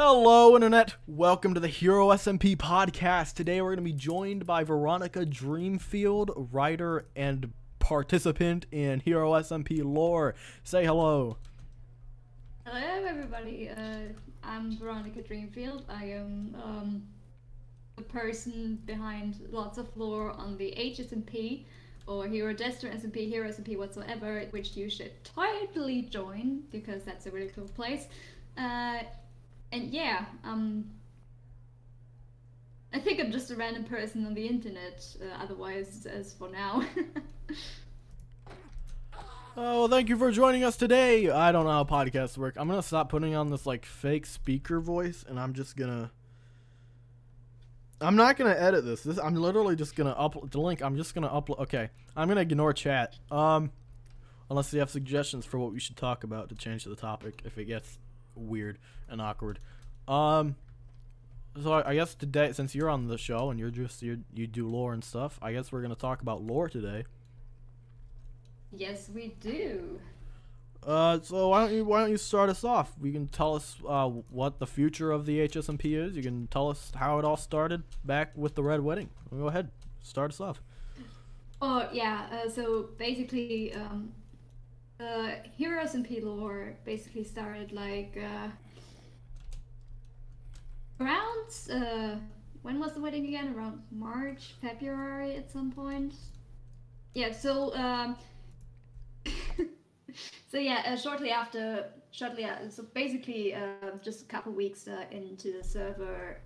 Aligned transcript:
Hello, 0.00 0.54
Internet. 0.54 0.94
Welcome 1.08 1.54
to 1.54 1.60
the 1.60 1.66
Hero 1.66 2.10
SMP 2.10 2.56
podcast. 2.56 3.34
Today 3.34 3.60
we're 3.60 3.74
going 3.74 3.84
to 3.84 3.92
be 3.92 3.92
joined 3.92 4.46
by 4.46 4.62
Veronica 4.62 5.26
Dreamfield, 5.26 6.50
writer 6.52 7.06
and 7.16 7.52
participant 7.80 8.66
in 8.70 9.00
Hero 9.00 9.32
SMP 9.32 9.82
lore. 9.82 10.36
Say 10.62 10.84
hello. 10.84 11.38
Hello, 12.64 13.06
everybody. 13.08 13.70
Uh, 13.70 14.12
I'm 14.44 14.78
Veronica 14.78 15.18
Dreamfield. 15.18 15.82
I 15.88 16.04
am 16.04 16.56
um, 16.62 17.02
the 17.96 18.04
person 18.04 18.80
behind 18.86 19.48
lots 19.50 19.78
of 19.78 19.88
lore 19.96 20.30
on 20.30 20.56
the 20.58 20.76
HSMP 20.78 21.64
or 22.06 22.28
Hero 22.28 22.54
Destro 22.54 22.96
SMP, 22.96 23.28
Hero 23.28 23.48
SMP 23.48 23.76
whatsoever, 23.76 24.44
which 24.50 24.76
you 24.76 24.88
should 24.90 25.10
totally 25.24 26.02
join 26.02 26.62
because 26.70 27.02
that's 27.02 27.26
a 27.26 27.32
really 27.32 27.48
cool 27.48 27.66
place. 27.74 28.06
Uh, 28.56 28.98
and 29.72 29.90
yeah, 29.90 30.24
um, 30.44 30.84
I 32.92 32.98
think 32.98 33.20
I'm 33.20 33.30
just 33.30 33.50
a 33.50 33.56
random 33.56 33.84
person 33.84 34.24
on 34.26 34.34
the 34.34 34.46
internet. 34.46 35.04
Uh, 35.20 35.42
otherwise, 35.42 36.06
as 36.06 36.32
for 36.32 36.48
now. 36.50 36.84
Oh, 39.14 39.24
well, 39.56 39.88
thank 39.88 40.08
you 40.08 40.16
for 40.16 40.30
joining 40.30 40.64
us 40.64 40.76
today. 40.76 41.28
I 41.28 41.52
don't 41.52 41.64
know 41.64 41.70
how 41.70 41.84
podcasts 41.84 42.38
work. 42.38 42.54
I'm 42.56 42.68
gonna 42.68 42.82
stop 42.82 43.10
putting 43.10 43.34
on 43.34 43.50
this 43.50 43.66
like 43.66 43.84
fake 43.84 44.24
speaker 44.26 44.80
voice, 44.80 45.24
and 45.28 45.38
I'm 45.38 45.52
just 45.52 45.76
gonna. 45.76 46.10
I'm 48.00 48.16
not 48.16 48.36
gonna 48.36 48.56
edit 48.56 48.84
this. 48.84 49.02
This 49.02 49.18
I'm 49.18 49.34
literally 49.34 49.76
just 49.76 49.94
gonna 49.94 50.14
upload 50.14 50.50
the 50.52 50.60
link. 50.60 50.80
I'm 50.82 50.96
just 50.96 51.14
gonna 51.14 51.28
upload. 51.28 51.58
Okay, 51.60 51.90
I'm 52.16 52.28
gonna 52.28 52.40
ignore 52.40 52.72
chat. 52.72 53.18
Um, 53.30 53.70
unless 54.48 54.72
you 54.72 54.80
have 54.80 54.88
suggestions 54.88 55.44
for 55.44 55.58
what 55.58 55.72
we 55.72 55.80
should 55.80 55.96
talk 55.96 56.24
about 56.24 56.48
to 56.48 56.54
change 56.54 56.84
the 56.84 56.96
topic 56.96 57.42
if 57.44 57.58
it 57.58 57.66
gets 57.66 57.98
weird 58.38 58.78
and 59.08 59.20
awkward. 59.20 59.58
Um, 60.06 60.56
so 61.62 61.72
I, 61.72 61.90
I 61.90 61.94
guess 61.94 62.14
today, 62.14 62.52
since 62.52 62.74
you're 62.74 62.90
on 62.90 63.08
the 63.08 63.18
show 63.18 63.50
and 63.50 63.58
you're 63.58 63.70
just 63.70 64.02
you 64.02 64.24
you 64.34 64.46
do 64.46 64.68
lore 64.68 64.92
and 64.92 65.04
stuff, 65.04 65.38
I 65.42 65.52
guess 65.52 65.72
we're 65.72 65.82
gonna 65.82 65.94
talk 65.96 66.22
about 66.22 66.42
lore 66.42 66.68
today. 66.68 67.04
yes, 68.72 69.08
we 69.14 69.34
do. 69.40 70.00
Uh, 70.86 71.18
so 71.22 71.48
why 71.48 71.66
don't 71.66 71.74
you 71.76 71.84
why 71.84 72.00
don't 72.00 72.10
you 72.10 72.16
start 72.16 72.48
us 72.50 72.64
off? 72.64 72.92
You 73.02 73.12
can 73.12 73.26
tell 73.28 73.54
us 73.56 73.76
uh, 73.86 74.08
what 74.08 74.58
the 74.60 74.66
future 74.66 75.10
of 75.10 75.26
the 75.26 75.40
HSMP 75.48 75.96
is. 75.96 76.16
You 76.16 76.22
can 76.22 76.46
tell 76.48 76.68
us 76.70 76.92
how 76.94 77.18
it 77.18 77.24
all 77.24 77.36
started 77.36 77.82
back 78.04 78.36
with 78.36 78.54
the 78.54 78.62
Red 78.62 78.80
Wedding. 78.82 79.10
Go 79.30 79.48
ahead, 79.48 79.70
start 80.02 80.30
us 80.32 80.40
off. 80.40 80.62
Oh 81.60 81.88
yeah, 81.92 82.26
uh, 82.32 82.48
so 82.48 82.90
basically, 82.98 83.74
um, 83.74 84.12
uh, 85.00 85.30
Hero 85.56 85.84
SMP 85.84 86.22
lore 86.22 86.74
basically 86.84 87.24
started 87.24 87.72
like 87.72 88.18
uh, 88.18 88.48
around 91.00 91.50
uh, 91.72 92.16
when 92.62 92.80
was 92.80 92.94
the 92.94 93.00
wedding 93.00 93.26
again? 93.26 93.54
Around 93.56 93.82
March, 93.90 94.54
February 94.60 95.36
at 95.36 95.50
some 95.50 95.70
point. 95.70 96.14
Yeah, 97.14 97.32
so 97.32 97.74
um, 97.76 98.16
so 100.50 100.58
yeah, 100.58 100.82
uh, 100.84 100.96
shortly 100.96 101.30
after, 101.30 101.86
shortly 102.10 102.44
uh, 102.44 102.68
so 102.68 102.84
basically 102.94 103.54
uh, 103.54 103.92
just 104.02 104.22
a 104.22 104.26
couple 104.26 104.52
weeks 104.52 104.88
into 105.10 105.52
the 105.52 105.62
server 105.62 106.40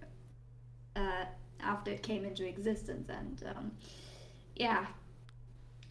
after 1.64 1.92
it 1.92 2.02
came 2.02 2.24
into 2.24 2.46
existence, 2.46 3.08
and 3.08 3.42
um, 3.56 3.72
yeah, 4.56 4.84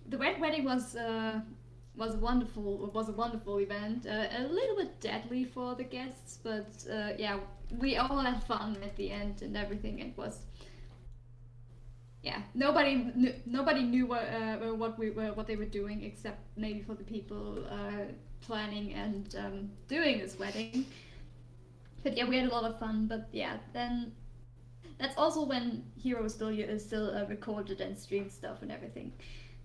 the 0.09 0.17
Red 0.17 0.39
Wedding 0.39 0.65
was 0.65 0.95
was 2.01 2.15
wonderful. 2.15 2.91
Was 2.95 3.09
a 3.09 3.11
wonderful 3.11 3.59
event. 3.59 4.07
Uh, 4.07 4.25
a 4.39 4.43
little 4.59 4.75
bit 4.75 4.99
deadly 4.99 5.43
for 5.45 5.75
the 5.75 5.83
guests, 5.83 6.39
but 6.43 6.71
uh, 6.91 7.11
yeah, 7.17 7.37
we 7.77 7.97
all 7.97 8.19
had 8.19 8.43
fun 8.43 8.75
at 8.83 8.95
the 8.95 9.11
end 9.11 9.43
and 9.43 9.55
everything. 9.55 9.99
It 9.99 10.17
was 10.17 10.39
yeah. 12.23 12.41
Nobody 12.55 12.93
kn- 13.23 13.41
nobody 13.45 13.83
knew 13.83 14.07
what 14.07 14.23
uh, 14.23 14.73
what 14.83 14.97
we 14.97 15.11
were 15.11 15.31
what 15.33 15.45
they 15.45 15.55
were 15.55 15.71
doing 15.81 16.03
except 16.03 16.39
maybe 16.57 16.81
for 16.81 16.95
the 16.95 17.03
people 17.03 17.63
uh, 17.69 18.05
planning 18.41 18.93
and 18.93 19.35
um, 19.43 19.69
doing 19.87 20.17
this 20.19 20.39
wedding. 20.39 20.85
But 22.03 22.17
yeah, 22.17 22.27
we 22.27 22.35
had 22.37 22.49
a 22.49 22.53
lot 22.57 22.63
of 22.63 22.79
fun. 22.79 23.05
But 23.05 23.29
yeah, 23.31 23.57
then 23.73 24.11
that's 24.99 25.17
also 25.17 25.45
when 25.45 25.83
Hero 25.95 26.27
still 26.27 26.49
is 26.49 26.83
still 26.83 27.15
uh, 27.15 27.25
recorded 27.25 27.79
and 27.79 27.95
streamed 27.95 28.31
stuff 28.31 28.63
and 28.63 28.71
everything. 28.71 29.13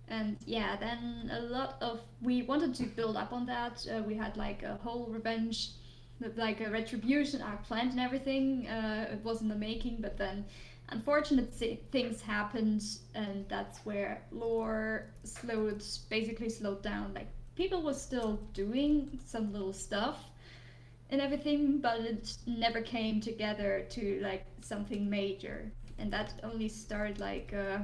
And 0.08 0.36
yeah, 0.46 0.76
then 0.76 1.30
a 1.32 1.40
lot 1.40 1.76
of 1.80 2.00
we 2.22 2.42
wanted 2.42 2.74
to 2.76 2.84
build 2.84 3.16
up 3.16 3.32
on 3.32 3.46
that. 3.46 3.86
Uh, 3.90 4.02
we 4.02 4.14
had 4.14 4.36
like 4.36 4.62
a 4.62 4.76
whole 4.76 5.06
revenge, 5.06 5.70
like 6.36 6.60
a 6.60 6.70
retribution 6.70 7.42
arc 7.42 7.64
planned 7.64 7.90
and 7.90 8.00
everything. 8.00 8.68
Uh, 8.68 9.08
it 9.12 9.24
was 9.24 9.42
in 9.42 9.48
the 9.48 9.56
making, 9.56 9.98
but 10.00 10.16
then 10.16 10.44
unfortunate 10.90 11.52
things 11.90 12.20
happened, 12.22 12.84
and 13.14 13.44
that's 13.48 13.78
where 13.80 14.22
lore 14.30 15.06
slowed, 15.24 15.82
basically 16.08 16.48
slowed 16.48 16.82
down. 16.82 17.12
Like 17.14 17.28
people 17.56 17.82
were 17.82 17.94
still 17.94 18.38
doing 18.52 19.18
some 19.24 19.52
little 19.52 19.72
stuff 19.72 20.30
and 21.10 21.20
everything, 21.20 21.78
but 21.78 22.00
it 22.00 22.36
never 22.46 22.80
came 22.80 23.20
together 23.20 23.86
to 23.90 24.20
like 24.22 24.44
something 24.60 25.08
major. 25.08 25.70
And 25.98 26.12
that 26.12 26.34
only 26.42 26.68
started 26.68 27.18
like 27.20 27.54
uh, 27.54 27.78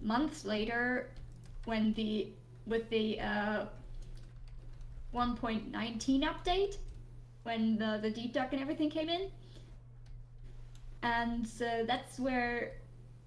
months 0.00 0.44
later 0.44 1.10
when 1.64 1.92
the 1.94 2.28
with 2.66 2.88
the 2.90 3.20
uh, 3.20 3.66
1.19 5.14 6.22
update 6.22 6.76
when 7.42 7.76
the 7.78 7.98
the 8.02 8.10
deep 8.10 8.32
dark 8.32 8.52
and 8.52 8.60
everything 8.60 8.90
came 8.90 9.08
in. 9.08 9.30
And 11.02 11.46
so 11.46 11.84
that's 11.86 12.18
where 12.18 12.72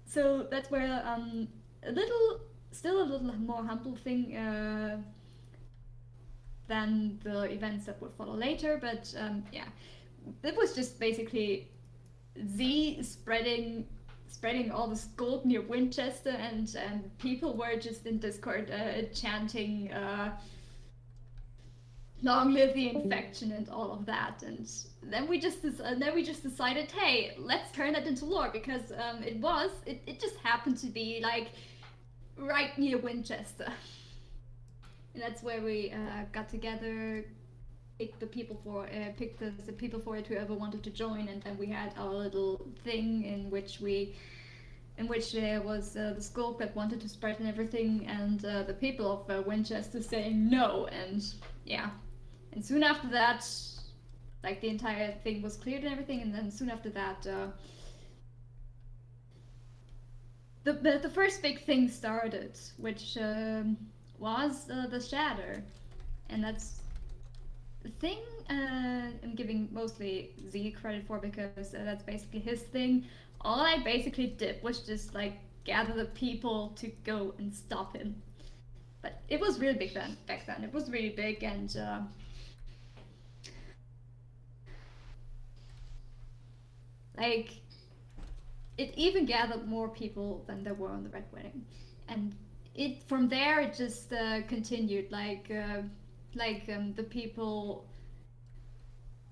so 0.06 0.46
that's 0.50 0.70
where 0.70 1.02
um 1.04 1.48
a 1.86 1.92
little 1.92 2.40
still 2.70 3.02
a 3.02 3.04
little 3.04 3.34
more 3.36 3.64
humble 3.64 3.96
thing 3.96 4.36
uh, 4.36 4.96
than 6.68 7.18
the 7.22 7.50
events 7.52 7.86
that 7.86 8.00
would 8.00 8.12
follow 8.12 8.34
later 8.34 8.78
but 8.80 9.14
um, 9.18 9.44
yeah. 9.52 9.66
It 10.42 10.56
was 10.56 10.74
just 10.74 10.98
basically 10.98 11.68
z 12.56 13.02
spreading 13.02 13.86
spreading 14.34 14.70
all 14.72 14.88
this 14.88 15.04
gold 15.16 15.44
near 15.46 15.62
winchester 15.62 16.34
and 16.48 16.74
and 16.86 16.98
people 17.18 17.56
were 17.56 17.76
just 17.76 18.04
in 18.06 18.18
discord 18.18 18.70
uh, 18.70 19.02
chanting 19.14 19.92
uh, 19.92 20.36
long 22.22 22.52
live 22.52 22.74
the 22.74 22.88
infection 22.88 23.52
and 23.52 23.68
all 23.68 23.92
of 23.92 24.06
that. 24.06 24.42
And 24.42 24.68
then 25.02 25.28
we 25.28 25.38
just 25.38 25.58
uh, 25.64 25.94
then 26.02 26.14
we 26.14 26.22
just 26.24 26.42
decided 26.42 26.90
hey 26.90 27.36
let's 27.38 27.70
turn 27.70 27.92
that 27.92 28.06
into 28.06 28.24
lore 28.24 28.50
because 28.52 28.86
um, 28.92 29.22
it 29.22 29.36
was 29.38 29.70
it, 29.86 30.02
it 30.06 30.20
just 30.20 30.36
happened 30.38 30.78
to 30.78 30.86
be 30.86 31.20
like 31.22 31.48
right 32.36 32.76
near 32.76 32.98
winchester. 32.98 33.68
And 35.14 35.22
that's 35.22 35.44
where 35.44 35.62
we 35.62 35.92
uh, 35.92 36.24
got 36.32 36.48
together 36.48 37.24
picked 37.98 38.20
the 38.20 38.26
people 38.26 38.60
for 38.64 38.86
uh, 38.86 39.12
picked 39.16 39.38
the, 39.38 39.52
the 39.66 39.72
people 39.72 40.00
for 40.00 40.16
it 40.16 40.26
whoever 40.26 40.54
wanted 40.54 40.82
to 40.82 40.90
join 40.90 41.28
and 41.28 41.42
then 41.42 41.56
we 41.58 41.66
had 41.66 41.92
our 41.96 42.12
little 42.12 42.66
thing 42.82 43.24
in 43.24 43.50
which 43.50 43.80
we 43.80 44.14
in 44.98 45.08
which 45.08 45.32
there 45.32 45.60
was 45.60 45.96
uh, 45.96 46.12
the 46.14 46.22
scope 46.22 46.58
that 46.58 46.74
wanted 46.76 47.00
to 47.00 47.08
spread 47.08 47.38
and 47.40 47.48
everything 47.48 48.06
and 48.06 48.44
uh, 48.44 48.62
the 48.62 48.74
people 48.74 49.10
of 49.10 49.30
uh, 49.30 49.42
winchester 49.42 50.02
saying 50.02 50.48
no 50.48 50.86
and 50.86 51.34
yeah. 51.64 51.90
And 52.52 52.64
soon 52.64 52.84
after 52.84 53.08
that 53.08 53.44
like 54.44 54.60
the 54.60 54.68
entire 54.68 55.12
thing 55.24 55.42
was 55.42 55.56
cleared 55.56 55.82
and 55.82 55.92
everything 55.92 56.22
and 56.22 56.32
then 56.32 56.50
soon 56.50 56.70
after 56.70 56.90
that 56.90 57.26
uh, 57.26 57.46
the, 60.62 60.74
the, 60.74 60.98
the 61.02 61.10
first 61.10 61.42
big 61.42 61.64
thing 61.64 61.88
started 61.88 62.58
which 62.76 63.16
um, 63.20 63.76
was 64.18 64.70
uh, 64.70 64.86
the 64.86 65.00
shatter 65.00 65.62
and 66.30 66.42
that's 66.44 66.80
thing 67.90 68.18
uh, 68.50 69.10
i'm 69.22 69.34
giving 69.34 69.68
mostly 69.72 70.30
z 70.50 70.70
credit 70.70 71.06
for 71.06 71.18
because 71.18 71.74
uh, 71.74 71.82
that's 71.84 72.02
basically 72.02 72.40
his 72.40 72.62
thing. 72.62 73.04
All 73.40 73.60
i 73.60 73.78
basically 73.78 74.26
did 74.26 74.62
was 74.62 74.80
just 74.80 75.14
like 75.14 75.34
gather 75.64 75.94
the 75.94 76.06
people 76.06 76.72
to 76.76 76.88
go 77.04 77.34
and 77.38 77.52
stop 77.54 77.96
him. 77.96 78.14
But 79.02 79.20
it 79.28 79.40
was 79.40 79.58
really 79.58 79.78
big 79.78 79.94
then 79.94 80.16
back 80.26 80.46
then. 80.46 80.64
It 80.64 80.72
was 80.72 80.90
really 80.90 81.10
big 81.10 81.42
and 81.42 81.76
uh, 81.76 82.00
like 87.18 87.60
it 88.76 88.92
even 88.96 89.24
gathered 89.24 89.66
more 89.66 89.88
people 89.88 90.44
than 90.46 90.64
there 90.64 90.74
were 90.74 90.90
on 90.90 91.02
the 91.04 91.10
red 91.10 91.24
wedding. 91.32 91.64
And 92.08 92.34
it 92.74 93.02
from 93.04 93.28
there 93.28 93.60
it 93.60 93.74
just 93.74 94.12
uh, 94.12 94.42
continued. 94.48 95.10
Like 95.10 95.50
uh, 95.50 95.82
like 96.36 96.68
um, 96.74 96.94
the 96.94 97.02
people 97.02 97.86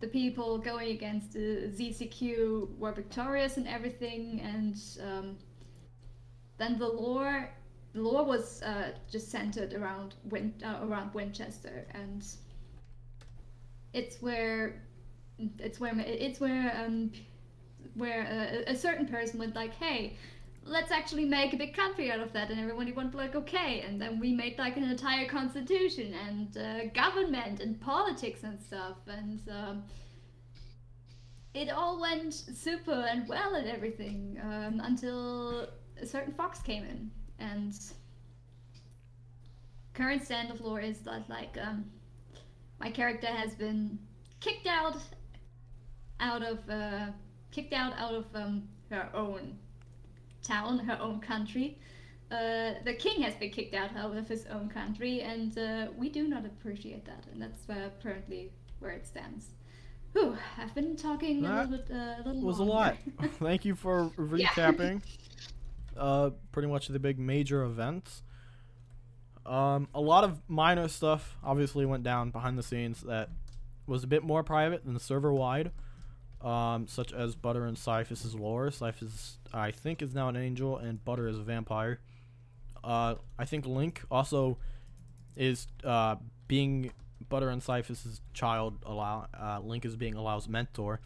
the 0.01 0.09
people 0.09 0.59
going 0.59 0.91
against 0.91 1.33
the 1.33 1.71
ZCQ 1.79 2.77
were 2.79 2.93
victorious 2.93 3.57
and 3.57 3.69
everything 3.69 4.41
and 4.41 4.77
um, 5.01 5.37
then 6.59 6.79
the 6.79 6.89
lore 6.89 7.51
the 7.95 8.01
lore 8.01 8.25
was 8.25 8.63
uh, 8.63 8.93
just 9.11 9.31
centered 9.31 9.75
around 9.75 10.15
Win- 10.25 10.55
uh, 10.65 10.81
around 10.83 11.13
Winchester 11.15 11.87
and 11.95 12.27
it's 13.93 14.21
where 14.23 14.83
it's 15.59 15.79
where 15.79 15.95
it's 15.99 16.41
where 16.41 16.85
um 16.85 17.11
where 17.95 18.65
a, 18.67 18.73
a 18.73 18.77
certain 18.77 19.07
person 19.07 19.39
went 19.39 19.55
like, 19.55 19.75
hey, 19.75 20.17
let's 20.65 20.93
actually 20.93 21.25
make 21.25 21.53
a 21.53 21.57
big 21.57 21.75
country 21.75 22.11
out 22.11 22.21
of 22.21 22.33
that 22.33 22.51
and 22.51 22.61
everybody 22.61 22.93
went 22.93 23.15
like 23.15 23.35
okay. 23.35 23.85
And 23.87 24.01
then 24.01 24.21
we 24.21 24.33
made 24.33 24.59
like 24.59 24.77
an 24.77 24.85
entire 24.85 25.29
constitution 25.29 26.15
and 26.15 26.57
uh, 26.57 26.87
government 26.95 27.61
and 27.61 27.81
politics 27.81 28.43
and 28.45 28.61
stuff. 28.61 28.97
And 29.07 29.41
um, 29.51 29.85
it 31.55 31.71
all 31.71 32.01
went 32.01 32.33
super 32.33 32.93
and 32.93 33.29
well 33.29 33.55
and 33.55 33.69
everything 33.69 34.39
um, 34.43 34.81
until 34.83 35.69
a 36.01 36.07
certain 36.07 36.33
fox 36.33 36.61
came 36.61 36.85
in. 36.85 37.11
And 37.39 37.75
current 39.95 40.25
stand 40.25 40.51
of 40.51 40.61
lore 40.61 40.81
is 40.81 41.01
that 41.01 41.29
like 41.29 41.59
um, 41.61 41.85
my 42.81 42.91
character 42.91 43.27
has 43.27 43.55
been 43.55 43.99
kicked 44.41 44.67
out 44.67 44.97
out 46.21 46.43
of 46.43 46.59
uh, 46.71 47.07
kicked 47.51 47.73
out 47.73 47.93
out 47.99 48.15
of 48.15 48.27
um, 48.35 48.69
her 48.91 49.09
own 49.13 49.59
town, 50.43 50.79
her 50.81 50.99
own 51.01 51.21
country. 51.21 51.79
Uh, 52.31 52.75
the 52.85 52.95
king 52.95 53.23
has 53.23 53.35
been 53.35 53.51
kicked 53.51 53.75
out 53.75 53.95
of 53.97 54.29
his 54.29 54.47
own 54.47 54.69
country, 54.69 55.21
and 55.21 55.59
uh, 55.59 55.89
we 55.99 56.09
do 56.09 56.27
not 56.27 56.47
appreciate 56.47 57.05
that, 57.05 57.25
and 57.33 57.43
that's 57.43 57.69
uh, 57.69 57.91
currently 58.03 58.51
where 58.79 58.93
it 58.93 59.07
stands. 59.07 59.49
Whew, 60.13 60.37
I've 60.59 60.75
been 60.75 60.97
talking 60.97 61.43
that 61.43 61.67
a 61.67 61.69
little 61.69 61.77
bit. 61.79 61.95
Uh, 61.95 61.95
a 61.95 62.23
little 62.25 62.43
was 62.43 62.59
longer. 62.59 62.73
a 62.73 63.23
lot. 63.23 63.31
Thank 63.39 63.65
you 63.65 63.75
for 63.75 64.11
recapping. 64.19 65.03
uh, 65.97 66.31
pretty 66.53 66.69
much 66.69 66.89
the 66.89 66.99
big 66.99 67.19
major 67.19 67.63
events. 67.65 68.23
Um, 69.45 69.89
a 69.95 70.01
lot 70.01 70.25
of 70.25 70.41
minor 70.49 70.89
stuff 70.89 71.37
obviously 71.43 71.85
went 71.85 72.05
down 72.05 72.31
behind 72.31 72.57
the 72.57 72.63
scenes 72.63 73.03
that 73.03 73.29
was 73.87 74.05
a 74.05 74.07
bit 74.07 74.23
more 74.23 74.43
private 74.43 74.85
than 74.85 74.99
server 74.99 75.33
wide 75.33 75.73
um, 76.43 76.87
such 76.87 77.13
as 77.13 77.35
Butter 77.35 77.67
and 77.67 77.79
Cyphus' 77.79 78.35
lore. 78.35 78.71
Cyphus, 78.71 79.39
I 79.53 79.71
think, 79.71 80.03
is 80.03 80.15
now 80.15 80.29
an 80.29 80.37
angel, 80.37 80.77
and 80.77 81.05
Butter 81.05 81.29
is 81.29 81.39
a 81.39 81.43
vampire. 81.43 82.01
Uh, 82.83 83.15
I 83.39 83.45
think 83.45 83.67
Link 83.67 84.03
also 84.11 84.59
is 85.37 85.67
uh, 85.85 86.17
being 86.49 86.93
Butter 87.29 87.49
and 87.49 87.63
Cyphus' 87.63 88.21
child. 88.35 88.79
Allow 88.85 89.27
uh, 89.39 89.61
Link 89.63 89.85
is 89.85 89.97
being 89.97 90.15
Allow's 90.15 90.49
mentor. 90.49 91.01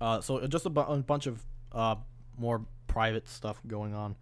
Uh, 0.00 0.20
so 0.20 0.46
just 0.46 0.66
a, 0.66 0.70
bu- 0.70 0.80
a 0.80 0.96
bunch 0.98 1.26
of 1.26 1.42
uh, 1.72 1.96
more 2.38 2.64
private 2.86 3.28
stuff 3.28 3.60
going 3.66 3.94
on. 3.94 4.16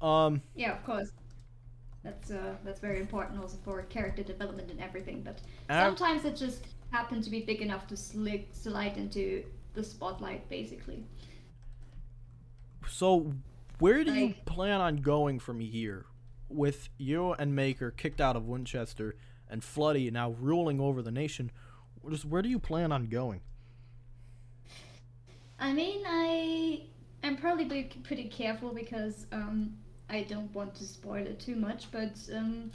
Um, 0.00 0.42
yeah, 0.54 0.72
of 0.72 0.84
course. 0.84 1.10
That's 2.04 2.30
uh, 2.30 2.54
that's 2.64 2.78
very 2.80 3.00
important 3.00 3.40
also 3.40 3.58
for 3.64 3.82
character 3.82 4.22
development 4.22 4.70
and 4.70 4.80
everything. 4.80 5.22
But 5.22 5.40
sometimes 5.68 6.24
it 6.24 6.36
just 6.36 6.64
happen 6.90 7.22
to 7.22 7.30
be 7.30 7.40
big 7.40 7.60
enough 7.60 7.86
to 7.88 7.96
slick, 7.96 8.48
slide 8.52 8.96
into 8.96 9.44
the 9.74 9.84
spotlight, 9.84 10.48
basically. 10.48 11.04
So, 12.88 13.32
where 13.78 14.02
do 14.04 14.10
like, 14.10 14.20
you 14.20 14.34
plan 14.46 14.80
on 14.80 14.96
going 14.96 15.38
from 15.38 15.60
here? 15.60 16.06
With 16.48 16.88
you 16.96 17.34
and 17.34 17.54
Maker 17.54 17.90
kicked 17.90 18.22
out 18.22 18.34
of 18.34 18.46
Winchester 18.46 19.16
and 19.50 19.60
Floody 19.60 20.10
now 20.10 20.30
ruling 20.40 20.80
over 20.80 21.02
the 21.02 21.10
nation, 21.10 21.50
just 22.08 22.24
where 22.24 22.40
do 22.40 22.48
you 22.48 22.58
plan 22.58 22.90
on 22.90 23.06
going? 23.06 23.42
I 25.60 25.72
mean, 25.72 26.02
I 26.06 26.82
am 27.22 27.36
probably 27.36 27.90
pretty 28.02 28.28
careful 28.28 28.72
because 28.72 29.26
um, 29.32 29.76
I 30.08 30.22
don't 30.22 30.52
want 30.54 30.74
to 30.76 30.84
spoil 30.84 31.26
it 31.26 31.38
too 31.40 31.56
much, 31.56 31.90
but 31.90 32.16
um, 32.34 32.70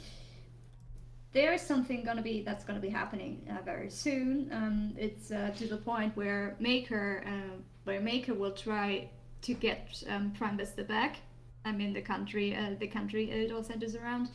there 1.34 1.52
is 1.52 1.60
something 1.60 2.04
gonna 2.04 2.22
be 2.22 2.42
that's 2.42 2.64
gonna 2.64 2.80
be 2.80 2.88
happening 2.88 3.42
uh, 3.50 3.60
very 3.64 3.90
soon. 3.90 4.48
Um, 4.52 4.94
it's 4.96 5.32
uh, 5.32 5.50
to 5.58 5.66
the 5.66 5.76
point 5.76 6.16
where 6.16 6.56
Maker, 6.60 7.24
uh, 7.26 7.56
where 7.82 8.00
Maker 8.00 8.34
will 8.34 8.52
try 8.52 9.10
to 9.42 9.52
get 9.52 10.02
um, 10.08 10.32
Prime 10.38 10.56
Vista 10.56 10.84
back. 10.84 11.16
I 11.64 11.72
mean 11.72 11.92
the 11.92 12.00
country, 12.00 12.56
uh, 12.56 12.76
the 12.78 12.86
country 12.86 13.30
it 13.30 13.50
all 13.50 13.64
centers 13.64 13.96
around, 13.96 14.30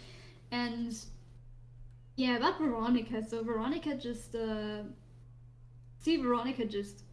and 0.51 0.94
yeah, 2.18 2.36
about 2.36 2.60
Veronica. 2.60 3.24
So 3.25 3.44
Veronica 3.44 3.96
just 3.96 4.36
uh, 4.36 4.84
see 6.00 6.18
Veronica 6.18 6.66
just 6.66 7.04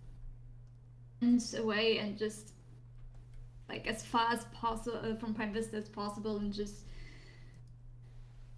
ends 1.23 1.55
away 1.55 1.99
and 1.99 2.19
just 2.19 2.55
like 3.69 3.87
as 3.87 4.05
far 4.05 4.33
as 4.33 4.45
possible 4.47 4.99
uh, 5.05 5.15
from 5.15 5.33
Prime 5.33 5.53
Vista 5.53 5.77
as 5.77 5.89
possible 5.89 6.39
and 6.39 6.53
just 6.53 6.87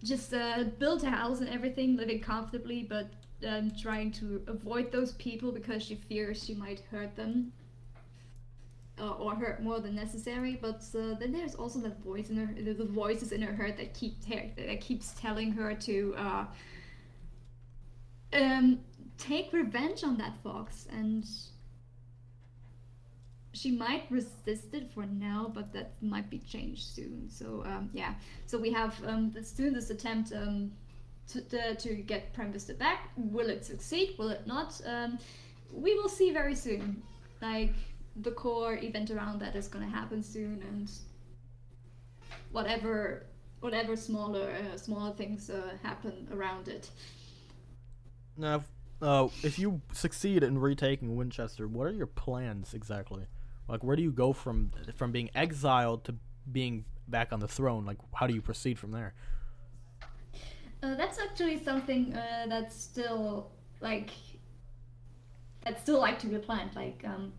just 0.03 0.33
uh, 0.33 0.63
build 0.77 1.03
a 1.03 1.09
house 1.09 1.39
and 1.39 1.49
everything, 1.49 1.97
living 1.97 2.19
comfortably, 2.19 2.83
but 2.87 3.07
um, 3.47 3.71
trying 3.79 4.11
to 4.13 4.41
avoid 4.47 4.91
those 4.91 5.13
people 5.13 5.51
because 5.51 5.83
she 5.83 5.95
fears 5.95 6.43
she 6.43 6.53
might 6.53 6.81
hurt 6.91 7.15
them. 7.15 7.51
Uh, 9.01 9.11
or 9.11 9.33
hurt 9.33 9.63
more 9.63 9.79
than 9.79 9.95
necessary, 9.95 10.59
but 10.61 10.83
uh, 10.93 11.13
then 11.17 11.31
there's 11.31 11.55
also 11.55 11.79
that 11.79 11.97
voice 12.03 12.29
in 12.29 12.35
her, 12.35 12.73
the 12.73 12.83
voices 12.83 13.31
in 13.31 13.41
her 13.41 13.53
head 13.53 13.77
that 13.77 13.93
keep 13.93 14.13
that 14.27 14.81
keeps 14.81 15.13
telling 15.13 15.53
her 15.53 15.73
to 15.73 16.13
uh, 16.17 16.45
um, 18.33 18.81
take 19.17 19.53
revenge 19.53 20.03
on 20.03 20.17
that 20.17 20.33
fox, 20.43 20.85
and 20.91 21.25
she 23.53 23.71
might 23.71 24.03
resist 24.09 24.73
it 24.73 24.91
for 24.93 25.05
now, 25.05 25.51
but 25.53 25.73
that 25.73 25.93
might 26.01 26.29
be 26.29 26.39
changed 26.39 26.83
soon. 26.83 27.29
So 27.29 27.63
um, 27.65 27.89
yeah, 27.93 28.13
so 28.45 28.57
we 28.57 28.71
have 28.71 29.01
um, 29.05 29.31
the 29.31 29.43
students 29.43 29.89
attempt 29.89 30.33
um, 30.33 30.71
to, 31.29 31.41
to, 31.41 31.75
to 31.75 31.95
get 31.95 32.33
Prime 32.33 32.53
back. 32.77 33.09
Will 33.17 33.49
it 33.49 33.65
succeed? 33.65 34.15
Will 34.17 34.29
it 34.29 34.45
not? 34.45 34.79
Um, 34.85 35.19
we 35.73 35.95
will 35.95 36.09
see 36.09 36.31
very 36.31 36.55
soon. 36.55 37.01
Like 37.41 37.73
the 38.15 38.31
core 38.31 38.77
event 38.77 39.11
around 39.11 39.39
that 39.39 39.55
is 39.55 39.67
going 39.67 39.85
to 39.85 39.91
happen 39.91 40.21
soon, 40.21 40.61
and 40.67 40.91
whatever 42.51 43.25
whatever 43.61 43.95
smaller 43.95 44.51
uh, 44.51 44.77
smaller 44.77 45.13
things 45.13 45.49
uh, 45.49 45.71
happen 45.81 46.27
around 46.33 46.67
it. 46.67 46.89
Now, 48.37 48.63
uh, 49.01 49.27
if 49.43 49.57
you 49.57 49.81
succeed 49.93 50.43
in 50.43 50.59
retaking 50.59 51.15
Winchester, 51.15 51.67
what 51.67 51.87
are 51.87 51.91
your 51.91 52.07
plans 52.07 52.73
exactly? 52.73 53.25
Like, 53.69 53.83
where 53.83 53.95
do 53.95 54.01
you 54.01 54.11
go 54.11 54.33
from 54.33 54.71
from 54.95 55.11
being 55.11 55.29
exiled 55.35 56.03
to 56.05 56.15
being 56.51 56.85
back 57.07 57.31
on 57.31 57.39
the 57.39 57.47
throne? 57.47 57.85
Like, 57.85 57.97
how 58.13 58.25
do 58.27 58.33
you 58.33 58.41
proceed 58.41 58.79
from 58.79 58.91
there? 58.91 59.13
Uh, 60.81 60.95
that's 60.95 61.19
actually 61.19 61.61
something 61.63 62.13
uh, 62.15 62.45
that's 62.47 62.75
still 62.75 63.51
like 63.81 64.09
that's 65.63 65.81
still 65.81 65.99
like 65.99 66.17
to 66.19 66.27
be 66.27 66.37
planned. 66.37 66.75
Like, 66.75 67.03
um, 67.05 67.33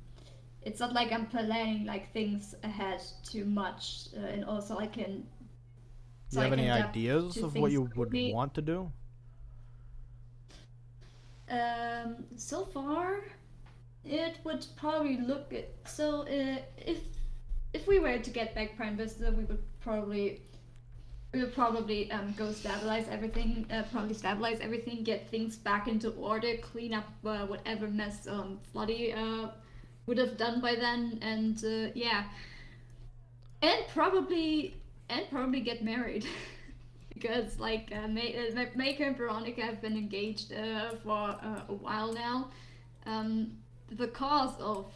it's 0.62 0.78
not 0.78 0.92
like 0.92 1.10
I'm 1.10 1.26
planning 1.26 1.84
like 1.86 2.12
things 2.12 2.54
ahead 2.62 3.02
too 3.24 3.44
much, 3.44 4.08
uh, 4.16 4.26
and 4.26 4.44
also 4.44 4.78
I 4.78 4.86
can. 4.86 5.26
So 6.28 6.40
do 6.40 6.46
you 6.46 6.50
have 6.50 6.58
any 6.58 6.70
ideas 6.70 7.36
of 7.38 7.56
what 7.56 7.72
you 7.72 7.90
would 7.96 8.12
want 8.32 8.54
to 8.54 8.62
do? 8.62 8.92
Um, 11.50 12.24
so 12.36 12.64
far, 12.66 13.24
it 14.04 14.38
would 14.44 14.64
probably 14.76 15.18
look 15.18 15.52
so 15.84 16.22
uh, 16.22 16.58
if 16.76 16.98
if 17.72 17.86
we 17.86 17.98
were 17.98 18.18
to 18.18 18.30
get 18.30 18.54
back 18.54 18.76
Prime 18.76 18.96
Vista, 18.96 19.32
we 19.36 19.44
would 19.44 19.62
probably 19.80 20.42
we 21.32 21.40
would 21.40 21.54
probably 21.54 22.10
um, 22.10 22.34
go 22.36 22.50
stabilize 22.50 23.06
everything, 23.08 23.64
uh, 23.70 23.84
probably 23.92 24.14
stabilize 24.14 24.58
everything, 24.60 25.04
get 25.04 25.30
things 25.30 25.56
back 25.56 25.86
into 25.86 26.10
order, 26.10 26.56
clean 26.56 26.92
up 26.92 27.08
uh, 27.24 27.46
whatever 27.46 27.86
mess 27.86 28.26
um, 28.26 28.58
Floody 28.74 29.16
uh, 29.16 29.50
would 30.06 30.18
have 30.18 30.36
done 30.36 30.60
by 30.60 30.74
then, 30.74 31.18
and 31.22 31.64
uh, 31.64 31.92
yeah, 31.94 32.24
and 33.62 33.84
probably 33.94 34.74
and 35.08 35.30
probably 35.30 35.60
get 35.60 35.84
married. 35.84 36.26
because 37.14 37.58
like 37.58 37.92
uh, 37.92 38.06
uh 38.06 38.66
Maker 38.74 39.04
and 39.04 39.16
Veronica 39.16 39.60
have 39.60 39.82
been 39.82 39.96
engaged 39.96 40.52
uh, 40.52 40.92
for 41.02 41.12
uh, 41.12 41.60
a 41.68 41.74
while 41.74 42.12
now. 42.12 42.50
Um, 43.06 43.52
the 43.90 44.08
cause 44.08 44.54
of 44.60 44.92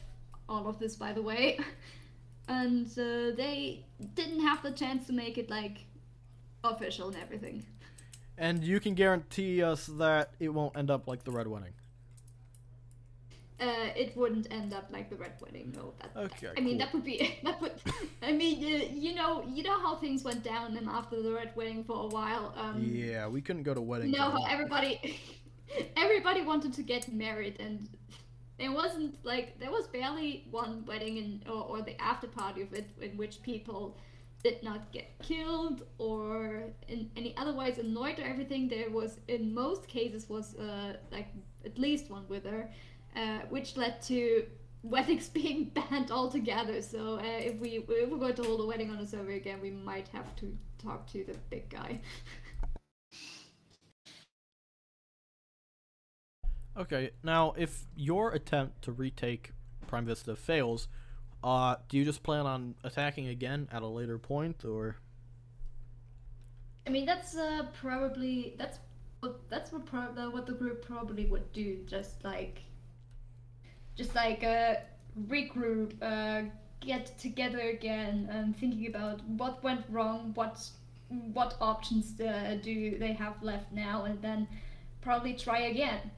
all 0.48 0.68
of 0.68 0.78
this, 0.78 0.96
by 0.96 1.12
the 1.12 1.22
way. 1.22 1.58
and 2.48 2.86
uh, 2.98 3.34
they 3.36 3.84
didn't 4.14 4.40
have 4.40 4.62
the 4.62 4.70
chance 4.70 5.06
to 5.06 5.12
make 5.12 5.38
it 5.38 5.50
like 5.50 5.84
official 6.62 7.08
and 7.08 7.16
everything. 7.16 7.64
And 8.36 8.64
you 8.64 8.80
can 8.80 8.94
guarantee 8.94 9.62
us 9.62 9.86
that 9.86 10.30
it 10.40 10.48
won't 10.48 10.76
end 10.76 10.90
up 10.90 11.06
like 11.06 11.24
the 11.24 11.30
Red 11.30 11.46
Wedding. 11.46 11.72
Uh, 13.60 13.88
it 13.96 14.16
wouldn't 14.16 14.52
end 14.52 14.74
up 14.74 14.88
like 14.90 15.08
the 15.08 15.14
Red 15.14 15.32
Wedding. 15.40 15.72
No, 15.76 15.94
that. 16.00 16.10
Okay. 16.16 16.48
I 16.56 16.60
mean, 16.60 16.76
that 16.78 16.92
would 16.92 17.04
be 17.04 17.38
that 17.44 17.60
would. 17.60 17.72
I 18.20 18.32
mean, 18.32 18.58
uh, 18.64 18.84
you 18.92 19.14
know, 19.14 19.44
you 19.48 19.62
know 19.62 19.78
how 19.78 19.94
things 19.94 20.24
went 20.24 20.42
down 20.42 20.76
and 20.76 20.88
after 20.88 21.22
the 21.22 21.32
Red 21.32 21.52
Wedding 21.54 21.84
for 21.84 22.04
a 22.04 22.08
while. 22.08 22.52
Um, 22.56 22.82
yeah, 22.84 23.28
we 23.28 23.40
couldn't 23.40 23.62
go 23.62 23.72
to 23.72 23.80
weddings. 23.80 24.16
No, 24.16 24.44
everybody, 24.50 25.20
everybody 25.96 26.42
wanted 26.42 26.74
to 26.74 26.82
get 26.82 27.12
married, 27.12 27.56
and 27.60 27.88
there 28.58 28.72
wasn't 28.72 29.16
like 29.24 29.58
there 29.58 29.70
was 29.70 29.86
barely 29.88 30.46
one 30.50 30.84
wedding 30.86 31.16
in 31.16 31.42
or, 31.48 31.62
or 31.64 31.82
the 31.82 32.00
after 32.00 32.26
party 32.26 32.62
of 32.62 32.72
it 32.72 32.88
in 33.00 33.16
which 33.16 33.42
people 33.42 33.96
did 34.44 34.62
not 34.62 34.92
get 34.92 35.06
killed 35.22 35.84
or 35.96 36.64
in 36.88 37.10
any 37.16 37.34
otherwise 37.36 37.78
annoyed 37.78 38.18
or 38.18 38.24
everything 38.24 38.68
there 38.68 38.90
was 38.90 39.18
in 39.26 39.52
most 39.54 39.88
cases 39.88 40.28
was 40.28 40.54
uh, 40.56 40.92
like 41.10 41.28
at 41.64 41.78
least 41.78 42.10
one 42.10 42.24
wither, 42.28 42.70
uh, 43.16 43.38
which 43.48 43.76
led 43.76 44.00
to 44.02 44.44
weddings 44.82 45.30
being 45.30 45.64
banned 45.74 46.10
altogether. 46.10 46.82
So 46.82 47.18
uh, 47.18 47.22
if 47.22 47.58
we 47.58 47.84
if 47.88 48.08
we're 48.10 48.18
going 48.18 48.34
to 48.34 48.42
hold 48.42 48.60
a 48.60 48.66
wedding 48.66 48.90
on 48.90 48.98
a 48.98 49.06
server 49.06 49.32
again, 49.32 49.60
we 49.62 49.70
might 49.70 50.08
have 50.08 50.36
to 50.36 50.56
talk 50.78 51.06
to 51.12 51.24
the 51.24 51.34
big 51.50 51.70
guy. 51.70 52.00
Okay, 56.76 57.10
now 57.22 57.54
if 57.56 57.84
your 57.94 58.32
attempt 58.32 58.82
to 58.82 58.92
retake 58.92 59.52
Prime 59.86 60.06
Vista 60.06 60.34
fails, 60.34 60.88
uh, 61.44 61.76
do 61.88 61.96
you 61.96 62.04
just 62.04 62.22
plan 62.22 62.46
on 62.46 62.74
attacking 62.82 63.28
again 63.28 63.68
at 63.70 63.82
a 63.82 63.86
later 63.86 64.18
point, 64.18 64.64
or? 64.64 64.96
I 66.86 66.90
mean, 66.90 67.06
that's 67.06 67.36
uh, 67.36 67.66
probably 67.80 68.54
that's 68.58 68.78
what 69.20 69.48
that's 69.48 69.72
what 69.72 69.86
pro- 69.86 70.30
what 70.30 70.46
the 70.46 70.52
group 70.52 70.84
probably 70.84 71.26
would 71.26 71.52
do. 71.52 71.78
Just 71.86 72.24
like, 72.24 72.62
just 73.94 74.14
like 74.16 74.42
uh, 74.42 74.74
regroup, 75.28 75.92
uh, 76.02 76.48
get 76.80 77.16
together 77.18 77.60
again, 77.60 78.28
and 78.32 78.56
thinking 78.56 78.88
about 78.88 79.24
what 79.28 79.62
went 79.62 79.84
wrong, 79.88 80.32
what 80.34 80.58
what 81.08 81.56
options 81.60 82.20
uh, 82.20 82.58
do 82.62 82.98
they 82.98 83.12
have 83.12 83.40
left 83.42 83.70
now, 83.70 84.04
and 84.04 84.20
then 84.20 84.48
probably 85.02 85.34
try 85.34 85.60
again. 85.60 86.10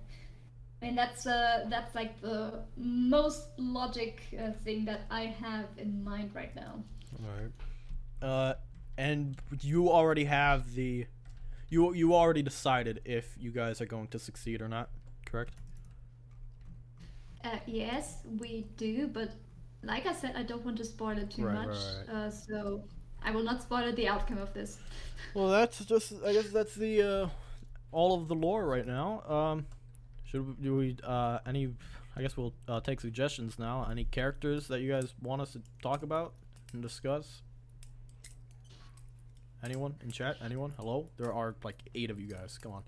Mean, 0.86 0.94
that's 0.94 1.26
uh, 1.26 1.66
that's 1.68 1.94
like 1.94 2.20
the 2.20 2.62
most 2.76 3.48
logic 3.58 4.22
uh, 4.38 4.52
thing 4.64 4.84
that 4.84 5.02
I 5.10 5.22
have 5.26 5.66
in 5.76 6.04
mind 6.04 6.30
right 6.34 6.54
now. 6.54 6.84
Alright. 7.24 7.52
Uh, 8.22 8.54
and 8.98 9.36
you 9.60 9.90
already 9.90 10.24
have 10.24 10.74
the, 10.74 11.06
you 11.68 11.92
you 11.94 12.14
already 12.14 12.42
decided 12.42 13.00
if 13.04 13.36
you 13.38 13.50
guys 13.50 13.80
are 13.80 13.86
going 13.86 14.08
to 14.08 14.18
succeed 14.18 14.62
or 14.62 14.68
not, 14.68 14.90
correct? 15.24 15.54
Uh, 17.44 17.58
yes, 17.66 18.18
we 18.38 18.66
do, 18.76 19.08
but 19.08 19.30
like 19.82 20.06
I 20.06 20.12
said, 20.12 20.34
I 20.36 20.42
don't 20.42 20.64
want 20.64 20.78
to 20.78 20.84
spoil 20.84 21.18
it 21.18 21.30
too 21.30 21.44
Right, 21.44 21.66
right, 21.66 21.66
much. 21.68 21.76
right. 21.76 22.08
Uh, 22.08 22.30
so 22.30 22.84
I 23.22 23.30
will 23.30 23.42
not 23.44 23.62
spoil 23.62 23.92
the 23.92 24.08
outcome 24.08 24.38
of 24.38 24.52
this. 24.54 24.78
Well, 25.34 25.48
that's 25.48 25.84
just 25.84 26.12
I 26.24 26.32
guess 26.32 26.50
that's 26.50 26.74
the 26.74 27.02
uh, 27.02 27.28
all 27.92 28.14
of 28.20 28.28
the 28.28 28.34
lore 28.34 28.66
right 28.66 28.86
now. 28.86 29.22
Um, 29.28 29.66
should 30.26 30.46
we, 30.46 30.54
do 30.62 30.76
we 30.76 30.96
uh 31.04 31.38
any? 31.46 31.72
I 32.16 32.22
guess 32.22 32.36
we'll 32.36 32.54
uh, 32.66 32.80
take 32.80 33.00
suggestions 33.00 33.58
now. 33.58 33.86
Any 33.90 34.04
characters 34.04 34.68
that 34.68 34.80
you 34.80 34.90
guys 34.90 35.14
want 35.22 35.42
us 35.42 35.52
to 35.52 35.60
talk 35.82 36.02
about 36.02 36.32
and 36.72 36.80
discuss? 36.80 37.42
Anyone 39.62 39.96
in 40.02 40.10
chat? 40.10 40.36
Anyone? 40.42 40.72
Hello? 40.78 41.08
There 41.18 41.32
are 41.32 41.54
like 41.62 41.82
eight 41.94 42.10
of 42.10 42.18
you 42.20 42.28
guys. 42.28 42.58
Come 42.58 42.72
on. 42.72 42.82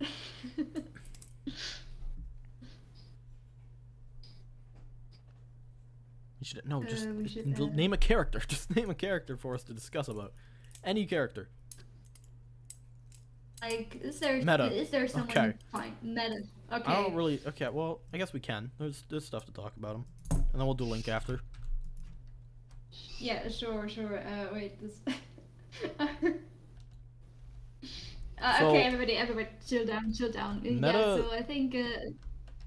You 6.40 6.44
should 6.44 6.66
no 6.68 6.84
just 6.84 7.06
Uh, 7.06 7.26
should, 7.26 7.74
name 7.74 7.92
a 7.92 7.96
character. 7.96 8.38
Just 8.48 8.74
name 8.74 8.90
a 8.90 8.94
character 8.94 9.36
for 9.36 9.54
us 9.54 9.64
to 9.64 9.74
discuss 9.74 10.08
about. 10.08 10.32
Any 10.84 11.04
character. 11.04 11.48
Like, 13.62 13.98
is 14.02 14.20
there 14.20 14.36
Meta. 14.38 14.66
is 14.72 14.90
there 14.90 15.06
someone 15.08 15.30
Okay. 15.30 15.52
fine 15.72 15.96
meta? 16.02 16.42
Okay. 16.72 16.84
I 16.92 17.02
don't 17.02 17.14
really. 17.14 17.40
Okay, 17.46 17.68
well, 17.68 18.00
I 18.12 18.18
guess 18.18 18.32
we 18.32 18.40
can. 18.40 18.70
There's 18.78 19.02
there's 19.08 19.24
stuff 19.24 19.44
to 19.46 19.52
talk 19.52 19.76
about 19.76 19.96
him, 19.96 20.04
and 20.30 20.44
then 20.54 20.64
we'll 20.66 20.74
do 20.74 20.84
link 20.84 21.08
after. 21.08 21.40
Yeah, 23.18 23.48
sure, 23.48 23.88
sure. 23.88 24.18
Uh, 24.20 24.46
wait, 24.52 24.80
this. 24.80 25.00
uh, 28.40 28.58
So- 28.58 28.68
okay, 28.68 28.82
everybody, 28.84 29.14
everybody, 29.16 29.48
chill 29.66 29.84
down, 29.86 30.12
chill 30.12 30.30
down. 30.30 30.58
Uh, 30.58 30.70
Meta- 30.70 30.86
Yeah, 30.86 31.16
so 31.16 31.30
I 31.32 31.42
think. 31.42 31.74
Uh, 31.74 31.78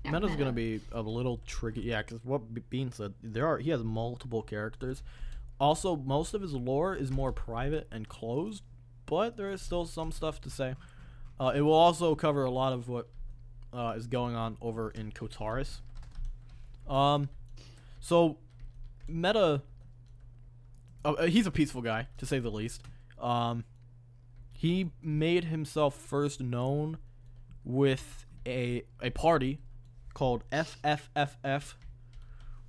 yeah, 0.04 0.12
Meta's 0.12 0.36
gonna 0.36 0.52
be 0.52 0.82
a 0.92 1.02
little 1.02 1.40
tricky, 1.46 1.82
yeah, 1.82 2.02
because 2.02 2.24
what 2.26 2.54
Be- 2.54 2.62
Bean 2.70 2.92
said, 2.92 3.14
there 3.22 3.46
are 3.48 3.60
he 3.60 3.70
has 3.70 3.84
multiple 3.84 4.42
characters. 4.42 5.04
Also, 5.60 5.96
most 5.96 6.34
of 6.34 6.42
his 6.42 6.54
lore 6.54 6.96
is 6.96 7.12
more 7.12 7.32
private 7.32 7.88
and 7.92 8.10
closed, 8.10 8.64
but 9.12 9.36
there 9.36 9.52
is 9.52 9.62
still 9.62 9.86
some 9.86 10.10
stuff 10.10 10.40
to 10.40 10.50
say. 10.50 10.74
Uh, 11.38 11.52
it 11.54 11.60
will 11.60 11.74
also 11.74 12.16
cover 12.16 12.46
a 12.46 12.50
lot 12.50 12.72
of 12.72 12.88
what 12.88 13.10
uh, 13.74 13.94
is 13.98 14.08
going 14.08 14.38
on 14.38 14.56
over 14.62 14.90
in 14.90 15.12
Kotaris. 15.12 15.80
Um, 16.88 17.28
so 18.00 18.38
Meta, 19.10 19.64
oh, 21.04 21.16
uh, 21.16 21.26
he's 21.26 21.46
a 21.46 21.52
peaceful 21.52 21.82
guy 21.82 22.08
to 22.20 22.26
say 22.26 22.40
the 22.40 22.50
least. 22.50 22.84
Um, 23.20 23.66
he 24.54 24.92
made 25.02 25.44
himself 25.44 25.94
first 25.94 26.40
known 26.40 26.98
with 27.66 28.26
a 28.48 28.84
a 29.02 29.10
party 29.10 29.60
called 30.14 30.46
FFFF, 30.54 31.74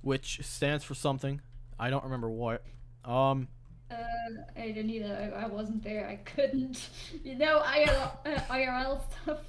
which 0.01 0.41
stands 0.43 0.83
for 0.83 0.93
something. 0.93 1.39
I 1.79 1.89
don't 1.89 2.03
remember 2.03 2.29
what. 2.29 2.65
Um, 3.05 3.47
Uh, 3.93 4.41
I 4.61 4.67
didn't 4.71 4.89
either. 4.89 5.33
I, 5.35 5.43
I 5.43 5.47
wasn't 5.47 5.83
there. 5.83 6.07
I 6.07 6.15
couldn't. 6.17 6.89
You 7.23 7.35
know, 7.35 7.61
IRL, 7.65 8.11
uh, 8.25 8.39
IRL 8.49 9.01
stuff. 9.23 9.39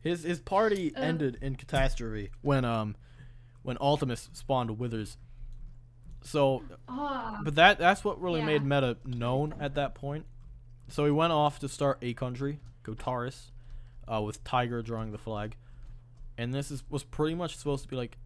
his 0.00 0.22
his 0.24 0.40
party 0.40 0.94
Uh. 0.94 1.00
ended 1.00 1.38
in 1.40 1.56
catastrophe 1.56 2.30
when 2.42 2.64
um 2.64 2.96
when 3.62 3.76
Ultimus 3.80 4.28
spawned 4.32 4.78
Withers. 4.78 5.16
So, 6.24 6.62
Ah, 6.88 7.40
but 7.42 7.54
that 7.56 7.78
that's 7.78 8.04
what 8.04 8.20
really 8.20 8.40
Yeah. 8.40 8.46
made 8.46 8.64
Meta 8.64 8.96
known 9.04 9.54
at 9.60 9.74
that 9.76 9.94
point. 9.94 10.26
So 10.88 11.04
he 11.04 11.10
went 11.10 11.32
off 11.32 11.58
to 11.60 11.68
start 11.68 11.98
a 12.02 12.12
country, 12.14 12.60
Kotaris, 12.84 13.50
uh, 14.12 14.20
with 14.22 14.44
Tiger 14.44 14.82
drawing 14.82 15.10
the 15.12 15.18
flag, 15.18 15.56
and 16.36 16.52
this 16.52 16.70
is 16.70 16.84
was 16.90 17.02
pretty 17.02 17.34
much 17.34 17.56
supposed 17.56 17.82
to 17.84 17.88
be 17.88 17.96
like 17.96 18.18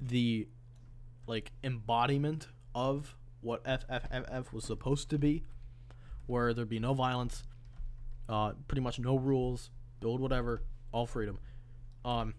the 0.00 0.48
like 1.26 1.52
embodiment 1.62 2.48
of 2.74 3.16
what 3.40 3.64
FFFF 3.64 4.52
was 4.52 4.64
supposed 4.64 5.10
to 5.10 5.18
be, 5.18 5.44
where 6.26 6.52
there'd 6.52 6.68
be 6.68 6.78
no 6.78 6.94
violence, 6.94 7.42
uh, 8.28 8.52
pretty 8.68 8.82
much 8.82 8.98
no 8.98 9.16
rules, 9.16 9.70
build 10.00 10.20
whatever, 10.20 10.62
all 10.92 11.06
freedom. 11.06 11.38
Um, 12.04 12.34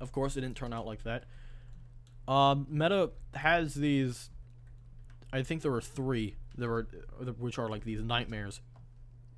of 0.00 0.12
course, 0.12 0.36
it 0.36 0.42
didn't 0.42 0.56
turn 0.56 0.72
out 0.72 0.86
like 0.86 1.02
that. 1.04 1.24
Um, 2.26 2.66
Meta 2.68 3.10
has 3.34 3.74
these. 3.74 4.30
I 5.32 5.42
think 5.42 5.62
there 5.62 5.72
were 5.72 5.80
three. 5.80 6.36
There 6.56 6.68
were, 6.68 6.88
which 7.38 7.58
are 7.58 7.68
like 7.68 7.84
these 7.84 8.02
nightmares. 8.02 8.60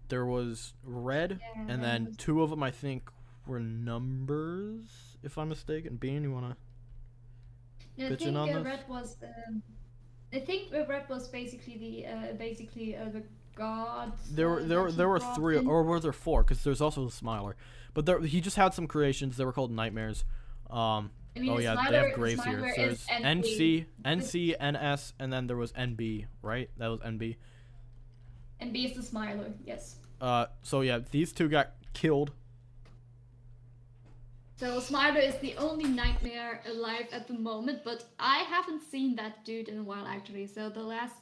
There 0.08 0.26
was 0.26 0.74
red, 0.82 1.38
Yeah, 1.40 1.64
and 1.68 1.82
then 1.82 2.14
two 2.18 2.42
of 2.42 2.50
them 2.50 2.62
I 2.62 2.72
think 2.72 3.10
were 3.46 3.60
numbers, 3.60 5.16
if 5.22 5.38
I'm 5.38 5.48
mistaken. 5.48 5.96
Bean, 5.96 6.24
you 6.24 6.32
wanna? 6.32 6.56
I 7.98 8.02
bitching 8.02 8.18
think 8.18 8.36
on 8.36 8.48
uh, 8.50 8.62
red 8.62 8.84
was. 8.88 9.16
Um, 9.22 9.62
I 10.32 10.38
think 10.40 10.72
uh, 10.72 10.86
red 10.86 11.08
was 11.08 11.28
basically 11.28 11.76
the 11.76 12.06
uh, 12.06 12.32
basically 12.38 12.96
uh, 12.96 13.08
the 13.08 13.22
gods. 13.54 14.30
There 14.30 14.48
were 14.48 14.62
there 14.62 14.82
were 14.82 14.92
there 14.92 15.08
were 15.08 15.20
three, 15.20 15.58
in. 15.58 15.66
or 15.66 15.82
were 15.82 16.00
there 16.00 16.12
four? 16.12 16.42
Because 16.42 16.62
there's 16.62 16.80
also 16.80 17.04
the 17.04 17.10
Smiler, 17.10 17.56
but 17.94 18.06
there 18.06 18.20
he 18.20 18.40
just 18.40 18.56
had 18.56 18.74
some 18.74 18.86
creations. 18.86 19.36
They 19.36 19.44
were 19.44 19.52
called 19.52 19.72
nightmares. 19.72 20.24
Um, 20.68 21.10
I 21.36 21.40
mean, 21.40 21.50
oh 21.50 21.56
the 21.56 21.64
yeah, 21.64 21.76
they 21.88 21.96
have 21.96 22.14
graves 22.14 22.44
here. 22.44 22.72
So 22.74 22.82
there's 22.82 23.06
NC. 23.06 23.86
NC, 24.04 24.56
NC, 24.58 24.92
NS, 24.94 25.12
and 25.18 25.32
then 25.32 25.46
there 25.46 25.56
was 25.56 25.72
NB, 25.72 26.26
right? 26.42 26.70
That 26.78 26.88
was 26.88 27.00
NB. 27.00 27.36
NB 28.60 28.90
is 28.90 28.96
the 28.96 29.02
Smiler. 29.02 29.52
Yes. 29.64 29.96
Uh, 30.20 30.46
so 30.62 30.82
yeah, 30.82 31.00
these 31.10 31.32
two 31.32 31.48
got 31.48 31.72
killed. 31.92 32.32
So 34.60 34.78
Smiler 34.78 35.20
is 35.20 35.38
the 35.38 35.56
only 35.56 35.86
nightmare 35.88 36.60
alive 36.68 37.06
at 37.12 37.26
the 37.26 37.32
moment, 37.32 37.82
but 37.82 38.04
I 38.18 38.40
haven't 38.40 38.82
seen 38.82 39.16
that 39.16 39.42
dude 39.42 39.68
in 39.68 39.78
a 39.78 39.82
while 39.82 40.06
actually. 40.06 40.46
So 40.48 40.68
the 40.68 40.82
last, 40.82 41.14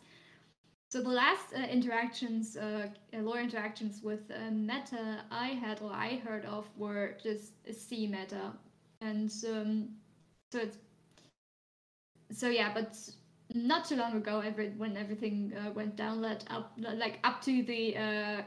so 0.90 1.00
the 1.00 1.10
last 1.10 1.54
uh, 1.56 1.60
interactions, 1.60 2.56
uh, 2.56 2.88
lore 3.12 3.38
interactions 3.38 4.02
with 4.02 4.28
uh, 4.32 4.50
Meta 4.50 5.20
I 5.30 5.50
had 5.50 5.80
or 5.80 5.92
I 5.92 6.16
heard 6.16 6.46
of 6.46 6.66
were 6.76 7.14
just 7.22 7.52
C 7.72 8.08
Meta, 8.08 8.54
and 9.02 9.32
um, 9.48 9.90
so 10.50 10.58
it's 10.58 10.78
so 12.32 12.48
yeah, 12.48 12.74
but 12.74 12.98
not 13.54 13.84
too 13.84 13.94
long 13.94 14.16
ago, 14.16 14.40
every 14.40 14.70
when 14.70 14.96
everything 14.96 15.52
uh, 15.56 15.70
went 15.70 15.94
down, 15.94 16.20
led 16.20 16.42
up 16.50 16.72
like 16.76 17.20
up 17.22 17.40
to 17.42 17.62
the 17.62 17.96
uh, 17.96 18.42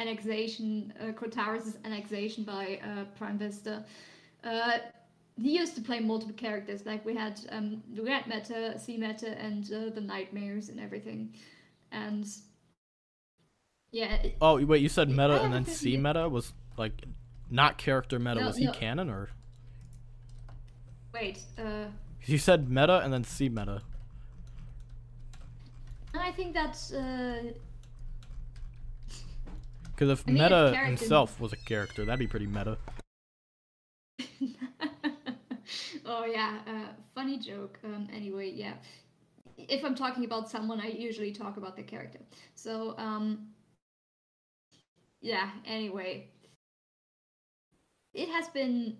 annexation, 0.00 0.92
uh, 1.00 1.58
annexation 1.84 2.44
by 2.44 2.80
uh, 2.84 3.04
Prime 3.18 3.38
Vista. 3.38 3.84
Uh, 4.42 4.78
he 5.40 5.56
used 5.56 5.74
to 5.76 5.80
play 5.80 6.00
multiple 6.00 6.34
characters, 6.34 6.84
like 6.86 7.04
we 7.04 7.14
had 7.14 7.40
um, 7.50 7.82
the 7.94 8.02
Red 8.02 8.26
Meta, 8.26 8.78
C 8.78 8.96
Meta, 8.96 9.38
and 9.38 9.64
uh, 9.72 9.90
the 9.94 10.00
Nightmares 10.00 10.68
and 10.68 10.80
everything. 10.80 11.34
And 11.92 12.26
yeah, 13.92 14.14
it- 14.16 14.36
Oh 14.40 14.64
wait, 14.64 14.82
you 14.82 14.88
said 14.88 15.08
meta 15.08 15.42
and 15.42 15.52
then 15.52 15.64
C 15.64 15.96
meta 15.96 16.28
was 16.28 16.52
like 16.76 16.92
not 17.50 17.78
character 17.78 18.18
meta. 18.18 18.40
No, 18.40 18.46
was 18.46 18.56
he 18.56 18.66
no. 18.66 18.72
canon 18.72 19.10
or? 19.10 19.30
wait, 21.12 21.40
uh, 21.58 21.86
You 22.24 22.38
said 22.38 22.70
meta 22.70 23.00
and 23.00 23.12
then 23.12 23.24
C 23.24 23.48
meta. 23.48 23.82
I 26.14 26.32
think 26.32 26.54
that's 26.54 26.92
uh, 26.92 27.52
Because 30.00 30.18
if 30.18 30.26
I 30.26 30.30
mean, 30.30 30.42
meta 30.42 30.70
character- 30.72 30.86
himself 30.86 31.38
was 31.38 31.52
a 31.52 31.58
character, 31.58 32.06
that'd 32.06 32.18
be 32.18 32.26
pretty 32.26 32.46
meta. 32.46 32.78
oh 36.06 36.24
yeah, 36.24 36.60
uh, 36.66 36.86
funny 37.14 37.38
joke. 37.38 37.78
Um, 37.84 38.08
anyway, 38.10 38.50
yeah. 38.50 38.72
If 39.58 39.84
I'm 39.84 39.94
talking 39.94 40.24
about 40.24 40.48
someone, 40.48 40.80
I 40.80 40.86
usually 40.86 41.32
talk 41.32 41.58
about 41.58 41.76
the 41.76 41.82
character. 41.82 42.18
So 42.54 42.94
um, 42.96 43.48
yeah. 45.20 45.50
Anyway, 45.66 46.28
it 48.14 48.30
has 48.30 48.48
been 48.48 48.96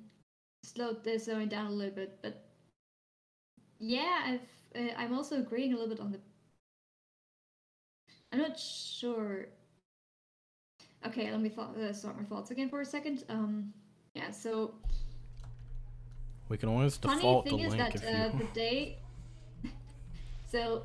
slowed 0.65 1.03
this 1.03 1.25
slowing 1.25 1.49
down 1.49 1.69
a 1.69 1.71
little 1.71 1.95
bit, 1.95 2.19
but 2.21 2.45
yeah, 3.79 4.23
I've 4.27 4.51
uh, 4.77 4.93
I'm 4.99 5.15
also 5.15 5.39
agreeing 5.39 5.73
a 5.73 5.77
little 5.77 5.89
bit 5.89 6.01
on 6.01 6.13
the. 6.13 6.21
I'm 8.35 8.39
not 8.41 8.59
sure. 8.59 9.47
Okay, 11.07 11.31
let 11.31 11.41
me 11.41 11.49
th- 11.49 11.59
uh, 11.59 11.93
start 11.93 12.17
my 12.17 12.25
thoughts 12.25 12.51
again 12.51 12.69
for 12.69 12.81
a 12.81 12.85
second. 12.85 13.25
Um, 13.29 13.73
yeah, 14.15 14.31
so 14.31 14.75
We 16.49 16.59
can 16.59 16.69
always 16.69 16.97
funny 16.97 17.17
default 17.17 17.45
the 17.45 17.51
thing 17.51 17.61
is 17.61 17.75
link 17.75 17.93
that 17.93 17.95
if 17.95 18.05
uh, 18.05 18.37
you. 18.37 18.39
the 18.39 18.45
day. 18.55 18.99
so, 20.51 20.85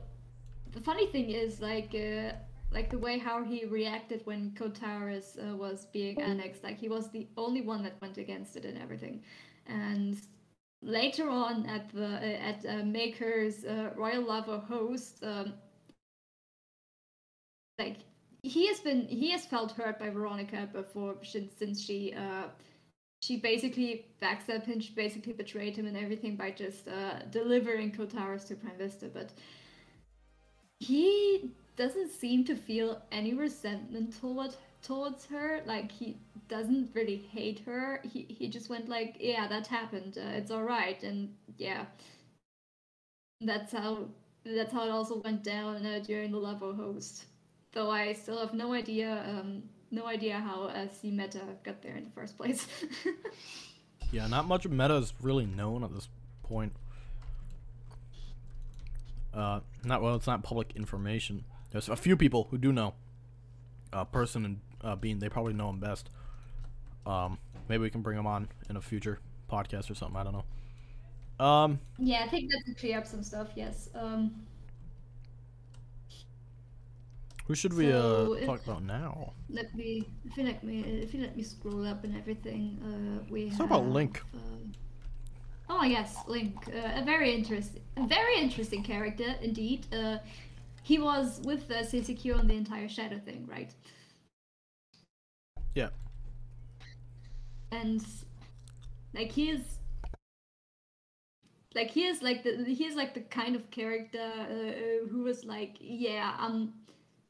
the 0.71 0.79
funny 0.79 1.07
thing 1.07 1.31
is 1.31 1.59
like 1.59 1.93
uh, 1.93 2.33
like 2.71 2.89
the 2.89 2.97
way 2.97 3.17
how 3.17 3.43
he 3.43 3.65
reacted 3.65 4.21
when 4.25 4.51
Kotaris 4.51 5.37
uh, 5.37 5.55
was 5.55 5.87
being 5.91 6.21
annexed. 6.21 6.63
Like 6.63 6.77
he 6.79 6.87
was 6.87 7.09
the 7.09 7.27
only 7.35 7.61
one 7.61 7.83
that 7.83 7.99
went 8.01 8.17
against 8.17 8.55
it 8.55 8.63
and 8.63 8.77
everything, 8.77 9.21
and 9.67 10.17
later 10.81 11.29
on 11.29 11.65
at 11.65 11.89
the 11.89 12.05
uh, 12.05 12.49
at 12.49 12.65
uh, 12.65 12.83
Maker's 12.85 13.65
uh, 13.65 13.91
Royal 13.97 14.23
Lava 14.23 14.59
host. 14.59 15.23
Um, 15.23 15.53
like 17.77 17.97
he 18.45 18.67
has 18.67 18.79
been 18.79 19.07
he 19.07 19.31
has 19.31 19.45
felt 19.45 19.71
hurt 19.71 19.99
by 19.99 20.09
Veronica 20.09 20.69
before 20.71 21.15
since 21.23 21.81
she 21.81 22.13
uh 22.13 22.45
she 23.21 23.37
basically 23.37 24.05
backstabbed 24.21 24.65
him, 24.65 24.79
she 24.79 24.93
basically 24.93 25.33
betrayed 25.33 25.75
him 25.75 25.87
and 25.87 25.97
everything 25.97 26.35
by 26.35 26.51
just 26.51 26.87
uh 26.87 27.19
delivering 27.31 27.91
Kotaris 27.91 28.47
to 28.47 28.55
Prime 28.55 28.77
Vista, 28.77 29.07
but 29.07 29.31
he 30.79 31.51
doesn't 31.75 32.11
seem 32.11 32.43
to 32.45 32.55
feel 32.55 33.01
any 33.11 33.33
resentment 33.33 34.19
toward 34.19 34.55
towards 34.83 35.25
her. 35.25 35.61
Like 35.65 35.91
he 35.91 36.17
doesn't 36.47 36.91
really 36.93 37.17
hate 37.17 37.59
her. 37.65 38.01
He 38.03 38.25
he 38.29 38.47
just 38.47 38.69
went 38.69 38.87
like, 38.89 39.17
yeah, 39.19 39.47
that 39.47 39.67
happened. 39.67 40.17
Uh, 40.17 40.37
it's 40.39 40.51
all 40.51 40.63
right, 40.63 41.01
and 41.03 41.33
yeah, 41.57 41.85
that's 43.41 43.71
how 43.71 44.07
that's 44.45 44.71
how 44.73 44.85
it 44.85 44.91
also 44.91 45.21
went 45.21 45.43
down 45.43 45.85
uh, 45.85 45.99
during 46.05 46.31
the 46.31 46.37
Lavo 46.37 46.73
host. 46.73 47.25
Though 47.75 47.91
I 47.91 48.13
still 48.13 48.39
have 48.39 48.55
no 48.55 48.73
idea, 48.73 49.23
um, 49.29 49.61
no 49.91 50.07
idea 50.07 50.39
how 50.39 50.63
uh, 50.63 50.87
C 50.89 51.11
Meta 51.11 51.41
got 51.63 51.83
there 51.83 51.95
in 51.95 52.05
the 52.05 52.11
first 52.11 52.37
place. 52.37 52.65
Yeah, 54.11 54.27
not 54.27 54.47
much 54.47 54.65
of 54.65 54.71
meta 54.71 54.95
is 54.95 55.13
really 55.21 55.45
known 55.45 55.83
at 55.83 55.93
this 55.93 56.07
point. 56.43 56.73
Uh, 59.33 59.59
not 59.83 60.01
well. 60.01 60.15
It's 60.15 60.27
not 60.27 60.43
public 60.43 60.73
information. 60.75 61.43
There's 61.71 61.89
a 61.89 61.97
few 61.97 62.15
people 62.15 62.47
who 62.49 62.57
do 62.57 62.71
know. 62.71 62.93
Uh, 63.91 64.05
person 64.05 64.45
and 64.45 64.59
uh, 64.81 64.95
Bean 64.95 65.19
they 65.19 65.29
probably 65.29 65.53
know 65.53 65.69
him 65.69 65.79
best. 65.79 66.09
Um, 67.05 67.37
maybe 67.67 67.81
we 67.81 67.89
can 67.89 68.01
bring 68.01 68.17
him 68.17 68.25
on 68.25 68.47
in 68.69 68.77
a 68.77 68.81
future 68.81 69.19
podcast 69.51 69.89
or 69.89 69.95
something. 69.95 70.17
I 70.17 70.23
don't 70.23 70.33
know. 70.33 71.45
Um, 71.45 71.79
yeah, 71.97 72.23
I 72.25 72.29
think 72.29 72.49
that 72.51 72.63
could 72.65 72.77
clear 72.77 72.97
up 72.97 73.05
some 73.05 73.23
stuff. 73.23 73.49
Yes. 73.55 73.89
Um, 73.95 74.45
who 77.47 77.55
should 77.55 77.73
we 77.73 77.91
So 77.91 78.37
uh 78.37 78.45
talk 78.45 78.63
about 78.63 78.83
now? 78.83 79.33
let 79.49 79.73
me 79.75 80.07
if 80.25 80.37
you 80.37 80.43
let 80.43 80.63
me 80.63 80.81
if 80.81 81.13
you 81.13 81.21
let 81.21 81.35
me 81.37 81.43
scroll 81.43 81.85
up 81.85 82.03
and 82.03 82.15
everything. 82.17 82.63
Uh, 82.83 83.23
we 83.29 83.49
talk 83.51 83.67
about 83.67 83.85
Link. 83.87 84.21
um, 84.33 84.71
oh 85.69 85.83
yes, 85.83 86.15
Link. 86.27 86.55
Uh, 86.67 87.01
a 87.01 87.03
very 87.03 87.33
interesting, 87.33 87.81
a 87.97 88.07
very 88.07 88.37
interesting 88.39 88.83
character 88.83 89.35
indeed. 89.41 89.87
Uh, 89.93 90.17
he 90.83 90.99
was 90.99 91.41
with 91.43 91.69
uh, 91.71 91.83
CCQ 91.83 92.37
on 92.39 92.47
the 92.47 92.55
entire 92.55 92.87
Shadow 92.89 93.19
thing, 93.19 93.47
right? 93.47 93.73
Yeah. 95.75 95.89
and 97.71 98.05
like 99.13 99.31
he 99.31 99.49
is 99.49 99.79
like 101.73 101.89
he 101.89 102.05
is 102.05 102.21
like 102.21 102.43
the 102.43 102.63
he 102.63 102.85
is 102.85 102.95
like 102.95 103.13
the 103.13 103.21
kind 103.21 103.55
of 103.55 103.69
character 103.71 104.31
uh, 104.49 105.07
who 105.09 105.23
was 105.23 105.43
like 105.43 105.75
yeah 105.81 106.33
i'm 106.39 106.71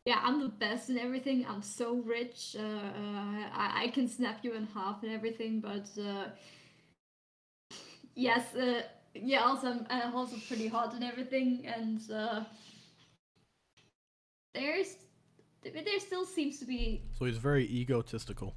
yeah 0.06 0.20
i'm 0.24 0.40
the 0.40 0.50
best 0.50 0.90
in 0.90 0.98
everything. 0.98 1.46
I'm 1.50 1.62
so 1.62 1.96
rich. 1.96 2.56
Uh, 2.58 2.62
uh, 2.64 3.44
I, 3.54 3.84
I 3.84 3.88
can 3.94 4.08
snap 4.08 4.40
you 4.44 4.54
in 4.54 4.68
half 4.68 5.04
and 5.04 5.12
everything 5.12 5.60
but 5.60 5.88
uh, 6.02 6.26
yes 8.16 8.56
uh, 8.56 8.82
yeah 9.14 9.42
also 9.42 9.86
i'm 9.90 10.16
also 10.16 10.38
pretty 10.48 10.68
hot 10.68 10.94
and 10.94 11.04
everything 11.04 11.66
and 11.66 12.00
uh, 12.12 12.44
there's 14.54 14.96
there 15.64 16.00
still 16.00 16.26
seems 16.26 16.60
to 16.60 16.66
be 16.66 17.02
So 17.18 17.26
he's 17.26 17.38
very 17.38 17.66
egotistical. 17.66 18.56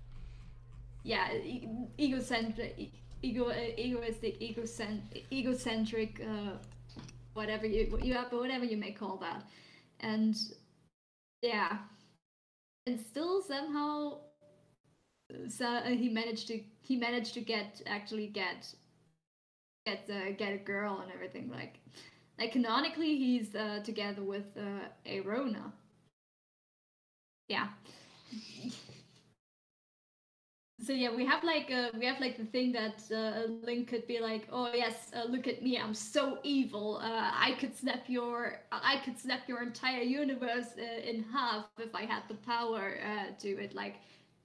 yeah, 1.05 1.33
e- 1.33 1.67
egocentric, 1.99 2.91
ego, 3.23 3.49
uh, 3.49 3.55
egoistic, 3.79 4.39
egocent, 4.41 5.01
egocentric, 5.33 6.21
uh, 6.21 6.57
whatever 7.35 7.67
you 7.67 7.99
you 8.03 8.15
have, 8.15 8.31
whatever 8.33 8.65
you 8.65 8.77
may 8.77 8.93
call 8.93 9.17
that, 9.19 9.43
and 10.01 10.37
yeah, 11.43 11.79
and 12.87 12.99
still 12.99 13.43
somehow, 13.43 14.19
so 15.49 15.67
uh, 15.67 15.83
he 15.89 16.09
managed 16.09 16.47
to 16.49 16.61
he 16.81 16.97
managed 16.97 17.35
to 17.35 17.41
get 17.41 17.83
actually 17.87 18.27
get 18.29 18.75
get 19.87 20.09
uh, 20.11 20.33
get 20.37 20.53
a 20.53 20.59
girl 20.59 21.01
and 21.01 21.11
everything 21.13 21.51
like 21.51 21.79
like 22.39 22.53
canonically 22.53 23.17
he's 23.17 23.55
uh, 23.55 23.81
together 23.85 24.23
with 24.23 24.47
uh, 24.57 24.89
Arona. 25.11 25.73
Yeah. 27.49 27.69
So 30.81 30.93
yeah, 30.93 31.15
we 31.15 31.27
have 31.27 31.43
like 31.43 31.73
uh, 31.73 31.91
we 31.99 32.07
have 32.07 32.21
like 32.21 32.37
the 32.37 32.45
thing 32.45 32.71
that 32.73 33.03
uh, 33.13 33.51
Link 33.67 33.89
could 33.89 34.07
be 34.07 34.21
like, 34.21 34.47
oh 34.53 34.71
yes, 34.73 35.11
uh, 35.13 35.25
look 35.25 35.49
at 35.49 35.61
me, 35.61 35.77
I'm 35.77 35.93
so 35.93 36.39
evil. 36.45 36.99
Uh, 37.03 37.33
I 37.35 37.57
could 37.59 37.77
snap 37.77 38.05
your 38.07 38.61
I 38.71 39.01
could 39.05 39.19
snap 39.19 39.49
your 39.49 39.61
entire 39.61 40.03
universe 40.03 40.69
uh, 40.79 41.01
in 41.11 41.25
half 41.25 41.67
if 41.79 41.93
I 41.97 42.03
had 42.03 42.23
the 42.29 42.35
power 42.35 43.01
uh, 43.05 43.33
to 43.41 43.49
it. 43.49 43.75
Like, 43.75 43.97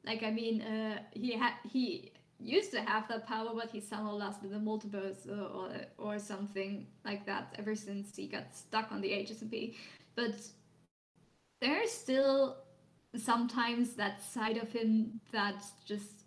like 0.06 0.24
I 0.24 0.32
mean, 0.32 0.64
he 1.12 1.34
had 1.38 1.54
he 1.72 2.12
used 2.40 2.72
to 2.72 2.82
have 2.82 3.08
that 3.10 3.28
power, 3.28 3.52
but 3.54 3.70
he 3.70 3.80
somehow 3.80 4.16
lost 4.16 4.44
in 4.44 4.50
the 4.50 4.58
multiverse 4.58 5.30
or 5.30 5.70
or 6.00 6.18
something 6.18 6.88
like 7.06 7.28
that. 7.28 7.54
Ever 7.60 7.76
since 7.76 8.16
he 8.16 8.26
got 8.28 8.56
stuck 8.56 8.92
on 8.92 9.02
the 9.02 9.14
HSMP, 9.14 9.76
but 10.16 10.34
there's 11.62 11.92
still 11.92 12.58
sometimes 13.16 13.94
that 13.94 14.24
side 14.24 14.58
of 14.58 14.72
him 14.72 15.22
that's 15.32 15.74
just 15.86 16.23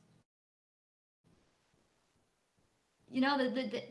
you 3.11 3.21
know 3.21 3.39
that 3.39 3.55
the, 3.55 3.63
the, 3.69 3.83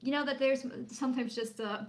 you 0.00 0.12
know 0.12 0.24
that 0.24 0.38
there's 0.38 0.66
sometimes 0.88 1.34
just 1.34 1.60
a 1.60 1.86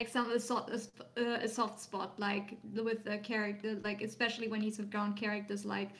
like 0.00 0.08
some 0.08 0.30
a 0.32 0.40
soft 0.40 0.70
a, 0.70 0.76
uh, 1.20 1.38
a 1.42 1.48
soft 1.48 1.80
spot 1.80 2.18
like 2.18 2.56
with 2.74 3.04
the 3.04 3.18
character 3.18 3.76
like 3.84 4.02
especially 4.02 4.48
when 4.48 4.60
he's 4.60 4.80
around 4.80 5.14
characters 5.16 5.64
like 5.64 5.90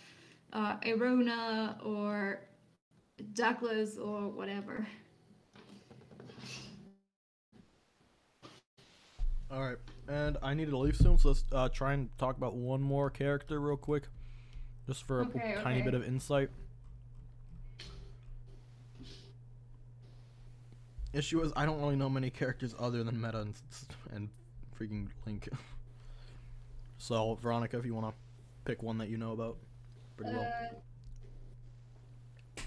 uh 0.52 0.76
Arona 0.86 1.78
or 1.84 2.40
Douglas 3.34 3.98
or 3.98 4.28
whatever. 4.28 4.86
All 9.50 9.60
right, 9.62 9.76
and 10.08 10.38
I 10.42 10.54
need 10.54 10.70
to 10.70 10.78
leave 10.78 10.96
soon, 10.96 11.18
so 11.18 11.28
let's 11.28 11.44
uh, 11.52 11.68
try 11.68 11.92
and 11.92 12.08
talk 12.18 12.36
about 12.36 12.54
one 12.54 12.80
more 12.82 13.10
character 13.10 13.60
real 13.60 13.76
quick, 13.76 14.08
just 14.86 15.04
for 15.04 15.22
a 15.22 15.26
Okay, 15.26 15.54
tiny 15.54 15.82
bit 15.82 15.94
of 15.94 16.04
insight. 16.06 16.50
Issue 21.12 21.42
is 21.42 21.52
I 21.54 21.66
don't 21.66 21.80
really 21.80 21.96
know 21.96 22.08
many 22.08 22.30
characters 22.30 22.74
other 22.78 23.04
than 23.04 23.20
Meta 23.20 23.40
and, 23.40 23.54
and 24.12 24.28
freaking 24.78 25.08
Link. 25.26 25.48
so 26.98 27.38
Veronica, 27.42 27.78
if 27.78 27.84
you 27.84 27.94
want 27.94 28.08
to 28.08 28.14
pick 28.64 28.82
one 28.82 28.96
that 28.98 29.08
you 29.08 29.18
know 29.18 29.32
about, 29.32 29.58
pretty 30.16 30.32
well. 30.32 30.48
Uh, 32.56 32.60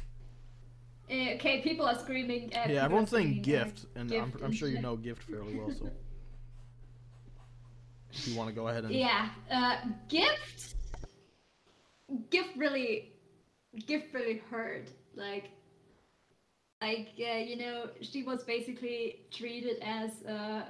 eh, 1.09 1.35
okay, 1.35 1.61
people 1.61 1.87
are 1.87 1.97
screaming. 1.97 2.51
Uh, 2.55 2.67
yeah, 2.69 2.83
everyone's 2.83 3.09
saying 3.09 3.41
Gift, 3.41 3.85
and 3.95 4.11
I'm, 4.11 4.31
I'm 4.43 4.51
sure 4.51 4.67
you 4.67 4.81
know 4.81 4.95
Gift 4.95 5.23
fairly 5.23 5.55
well. 5.55 5.71
So 5.71 5.89
if 8.11 8.27
you 8.27 8.37
want 8.37 8.49
to 8.49 8.55
go 8.55 8.67
ahead 8.67 8.83
and 8.83 8.93
Yeah, 8.93 9.29
uh, 9.51 9.77
gift. 10.07 10.75
Gift 12.29 12.55
really, 12.55 13.13
gift 13.87 14.13
really 14.13 14.43
hurt. 14.51 14.91
Like, 15.15 15.49
like 16.81 17.09
uh, 17.19 17.37
you 17.37 17.57
know, 17.57 17.89
she 18.01 18.23
was 18.23 18.43
basically 18.43 19.21
treated 19.31 19.77
as 19.81 20.23
uh, 20.25 20.63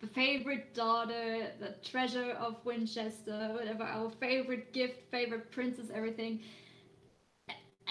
the 0.00 0.06
favorite 0.08 0.74
daughter, 0.74 1.48
the 1.60 1.74
treasure 1.88 2.32
of 2.32 2.56
Winchester, 2.64 3.50
whatever, 3.54 3.84
our 3.84 4.10
favorite 4.10 4.72
gift, 4.72 5.10
favorite 5.10 5.50
princess, 5.52 5.86
everything. 5.94 6.40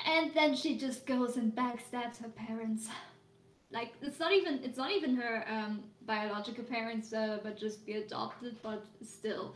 And 0.05 0.33
then 0.33 0.55
she 0.55 0.77
just 0.77 1.05
goes 1.05 1.37
and 1.37 1.55
backstabs 1.55 2.17
her 2.21 2.29
parents. 2.29 2.89
Like 3.71 3.93
it's 4.01 4.19
not 4.19 4.31
even 4.33 4.61
it's 4.63 4.77
not 4.77 4.91
even 4.91 5.15
her 5.15 5.45
um, 5.47 5.83
biological 6.05 6.63
parents, 6.63 7.13
uh, 7.13 7.39
but 7.43 7.57
just 7.57 7.85
the 7.85 7.93
adopted, 7.93 8.57
but 8.63 8.85
still. 9.03 9.55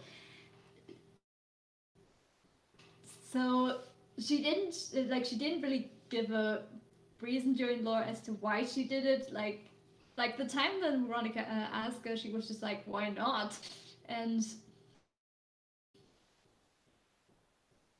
So 3.31 3.79
she 4.19 4.43
didn't 4.43 5.09
like 5.09 5.25
she 5.25 5.37
didn't 5.37 5.61
really 5.61 5.91
give 6.09 6.31
a 6.31 6.63
reason 7.23 7.53
during 7.53 7.83
lore 7.83 8.03
as 8.03 8.19
to 8.21 8.33
why 8.33 8.65
she 8.65 8.83
did 8.83 9.05
it. 9.05 9.31
Like 9.31 9.71
like 10.17 10.37
the 10.37 10.45
time 10.45 10.81
that 10.81 10.97
Veronica 10.99 11.41
uh, 11.41 11.67
asked 11.73 12.05
her, 12.05 12.15
she 12.15 12.29
was 12.29 12.47
just 12.47 12.61
like, 12.61 12.83
"Why 12.85 13.09
not?" 13.09 13.57
And 14.07 14.45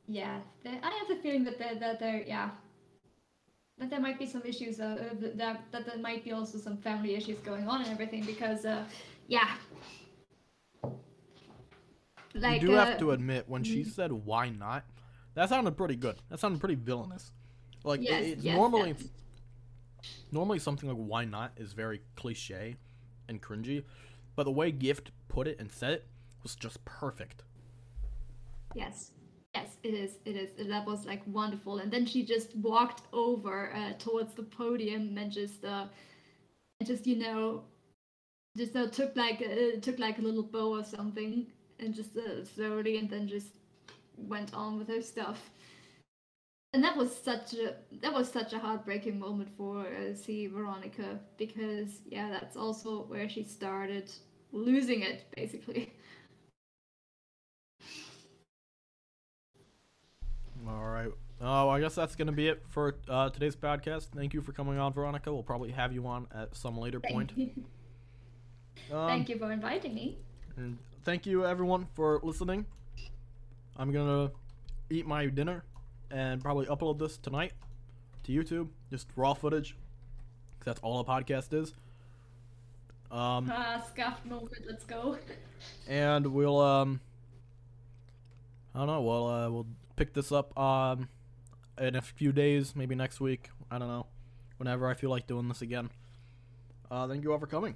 yeah, 0.07 0.39
I 0.65 0.69
have 0.69 1.07
the 1.07 1.15
feeling 1.23 1.43
that 1.45 1.57
there, 1.57 1.75
that 1.75 1.99
there, 1.99 2.23
yeah, 2.27 2.49
that 3.79 3.89
there 3.89 3.99
might 3.99 4.19
be 4.19 4.27
some 4.27 4.43
issues. 4.45 4.79
Uh, 4.79 5.09
uh 5.12 5.31
that 5.36 5.62
that 5.71 5.86
there 5.86 5.97
might 5.97 6.23
be 6.23 6.31
also 6.31 6.57
some 6.57 6.77
family 6.77 7.15
issues 7.15 7.39
going 7.39 7.67
on 7.67 7.81
and 7.81 7.89
everything 7.89 8.23
because, 8.23 8.65
uh, 8.65 8.83
yeah. 9.27 9.55
Like, 12.36 12.62
you 12.62 12.67
do 12.67 12.75
uh, 12.75 12.86
have 12.86 12.97
to 12.99 13.12
admit 13.12 13.45
when 13.47 13.63
she 13.63 13.83
said 13.83 14.12
"Why 14.12 14.49
not," 14.49 14.83
that 15.33 15.49
sounded 15.49 15.77
pretty 15.77 15.95
good. 15.95 16.17
That 16.29 16.39
sounded 16.39 16.59
pretty 16.59 16.75
villainous. 16.75 17.31
Like 17.84 18.02
yes, 18.02 18.22
it, 18.22 18.28
it's 18.30 18.43
yes, 18.43 18.56
normally. 18.56 18.96
Yes 18.98 19.08
normally 20.34 20.60
something 20.60 20.89
like 20.89 20.98
why 20.98 21.24
not 21.26 21.52
is 21.58 21.74
very 21.74 22.02
cliche 22.15 22.76
and 23.30 23.41
cringy, 23.41 23.84
but 24.36 24.43
the 24.43 24.52
way 24.52 24.72
Gift 24.72 25.12
put 25.28 25.48
it 25.48 25.60
and 25.60 25.72
said 25.72 25.93
it 25.93 26.06
was 26.41 26.56
just 26.56 26.84
perfect. 26.86 27.43
Yes. 28.76 29.12
Yes, 29.54 29.78
it 29.84 29.93
is. 29.93 30.17
It 30.26 30.36
is. 30.36 30.67
That 30.67 30.88
was 30.88 31.06
like 31.06 31.22
wonderful. 31.28 31.78
And 31.78 31.91
then 31.91 32.08
she 32.08 32.26
just 32.26 32.56
walked 32.56 33.04
over 33.13 33.72
uh, 33.76 33.93
towards 34.00 34.34
the 34.34 34.41
podium 34.41 35.15
and 35.15 35.32
just, 35.32 35.63
uh, 35.63 35.86
just 36.84 37.06
you 37.06 37.17
know, 37.17 37.63
just 38.58 38.76
uh, 38.76 38.88
took 38.88 39.15
like 39.15 39.43
uh, 39.43 39.80
took 39.80 40.00
like 40.00 40.17
a 40.17 40.22
little 40.22 40.41
bow 40.41 40.80
or 40.80 40.84
something 40.84 41.46
and 41.80 41.93
just 41.93 42.17
uh, 42.17 42.43
slowly, 42.43 42.98
and 42.98 43.12
then 43.12 43.28
just 43.28 43.60
went 44.17 44.56
on 44.56 44.80
with 44.80 44.88
her 44.88 45.02
stuff 45.02 45.52
and 46.73 46.83
that 46.83 46.97
was 46.97 47.15
such 47.15 47.53
a 47.53 47.75
that 48.01 48.12
was 48.13 48.29
such 48.29 48.51
a 48.53 48.59
heartbreaking 48.59 49.19
moment 49.19 49.49
for 49.55 49.86
uh, 49.86 50.13
see 50.15 50.47
Veronica 50.47 51.19
because 51.38 52.01
yeah 52.09 52.29
that's 52.29 52.57
also 52.57 53.03
where 53.03 53.29
she 53.29 53.43
started 53.43 54.12
losing 54.51 55.01
it 55.01 55.25
basically. 55.36 55.93
All 60.67 60.86
right. 60.86 61.12
Oh, 61.41 61.67
I 61.69 61.79
guess 61.81 61.93
that's 61.95 62.15
gonna 62.15 62.31
be 62.31 62.47
it 62.47 62.63
for 62.69 62.95
uh, 63.09 63.29
today's 63.29 63.55
podcast. 63.55 64.07
Thank 64.15 64.33
you 64.33 64.41
for 64.41 64.53
coming 64.53 64.79
on, 64.79 64.93
Veronica. 64.93 65.31
We'll 65.31 65.43
probably 65.43 65.71
have 65.71 65.91
you 65.93 66.07
on 66.07 66.27
at 66.33 66.55
some 66.55 66.77
later 66.77 66.99
thank 67.01 67.13
point. 67.13 67.33
You. 67.36 67.51
Um, 68.91 69.07
thank 69.07 69.29
you 69.29 69.38
for 69.38 69.51
inviting 69.51 69.93
me. 69.93 70.17
And 70.55 70.77
thank 71.03 71.25
you 71.25 71.45
everyone 71.45 71.88
for 71.93 72.19
listening. 72.23 72.65
I'm 73.75 73.91
gonna 73.91 74.31
eat 74.89 75.05
my 75.05 75.25
dinner 75.25 75.65
and 76.13 76.41
probably 76.41 76.67
upload 76.67 76.99
this 76.99 77.17
tonight 77.17 77.52
to 78.23 78.32
YouTube, 78.32 78.69
just 78.89 79.08
raw 79.15 79.34
footage, 79.34 79.76
because 80.58 80.73
that's 80.73 80.80
all 80.82 80.99
a 80.99 81.04
podcast 81.04 81.54
is. 81.54 81.73
Um, 83.12 83.52
ah, 83.52 83.84
scuffed 83.89 84.26
moment. 84.26 84.52
Let's 84.67 84.86
go. 84.86 85.17
and 85.88 86.28
we'll 86.28 86.60
um, 86.60 87.02
I 88.73 88.80
don't 88.80 88.88
know. 88.88 89.02
We'll 89.02 89.28
uh, 89.28 89.49
we'll 89.49 89.67
pick 89.95 90.13
this 90.13 90.32
up 90.32 90.58
um, 90.58 91.10
in 91.80 91.95
a 91.95 92.02
few 92.02 92.32
days, 92.32 92.76
maybe 92.76 92.95
next 92.95 93.19
week. 93.19 93.49
I 93.69 93.78
don't 93.78 93.88
know. 93.88 94.06
Whenever 94.58 94.88
I 94.88 94.93
feel 94.93 95.10
like 95.10 95.28
doing 95.28 95.47
this 95.47 95.62
again. 95.62 95.89
Uh, 96.89 97.08
thank 97.08 97.23
you 97.23 97.34
all 97.34 97.39
for 97.39 97.47
coming. 97.47 97.76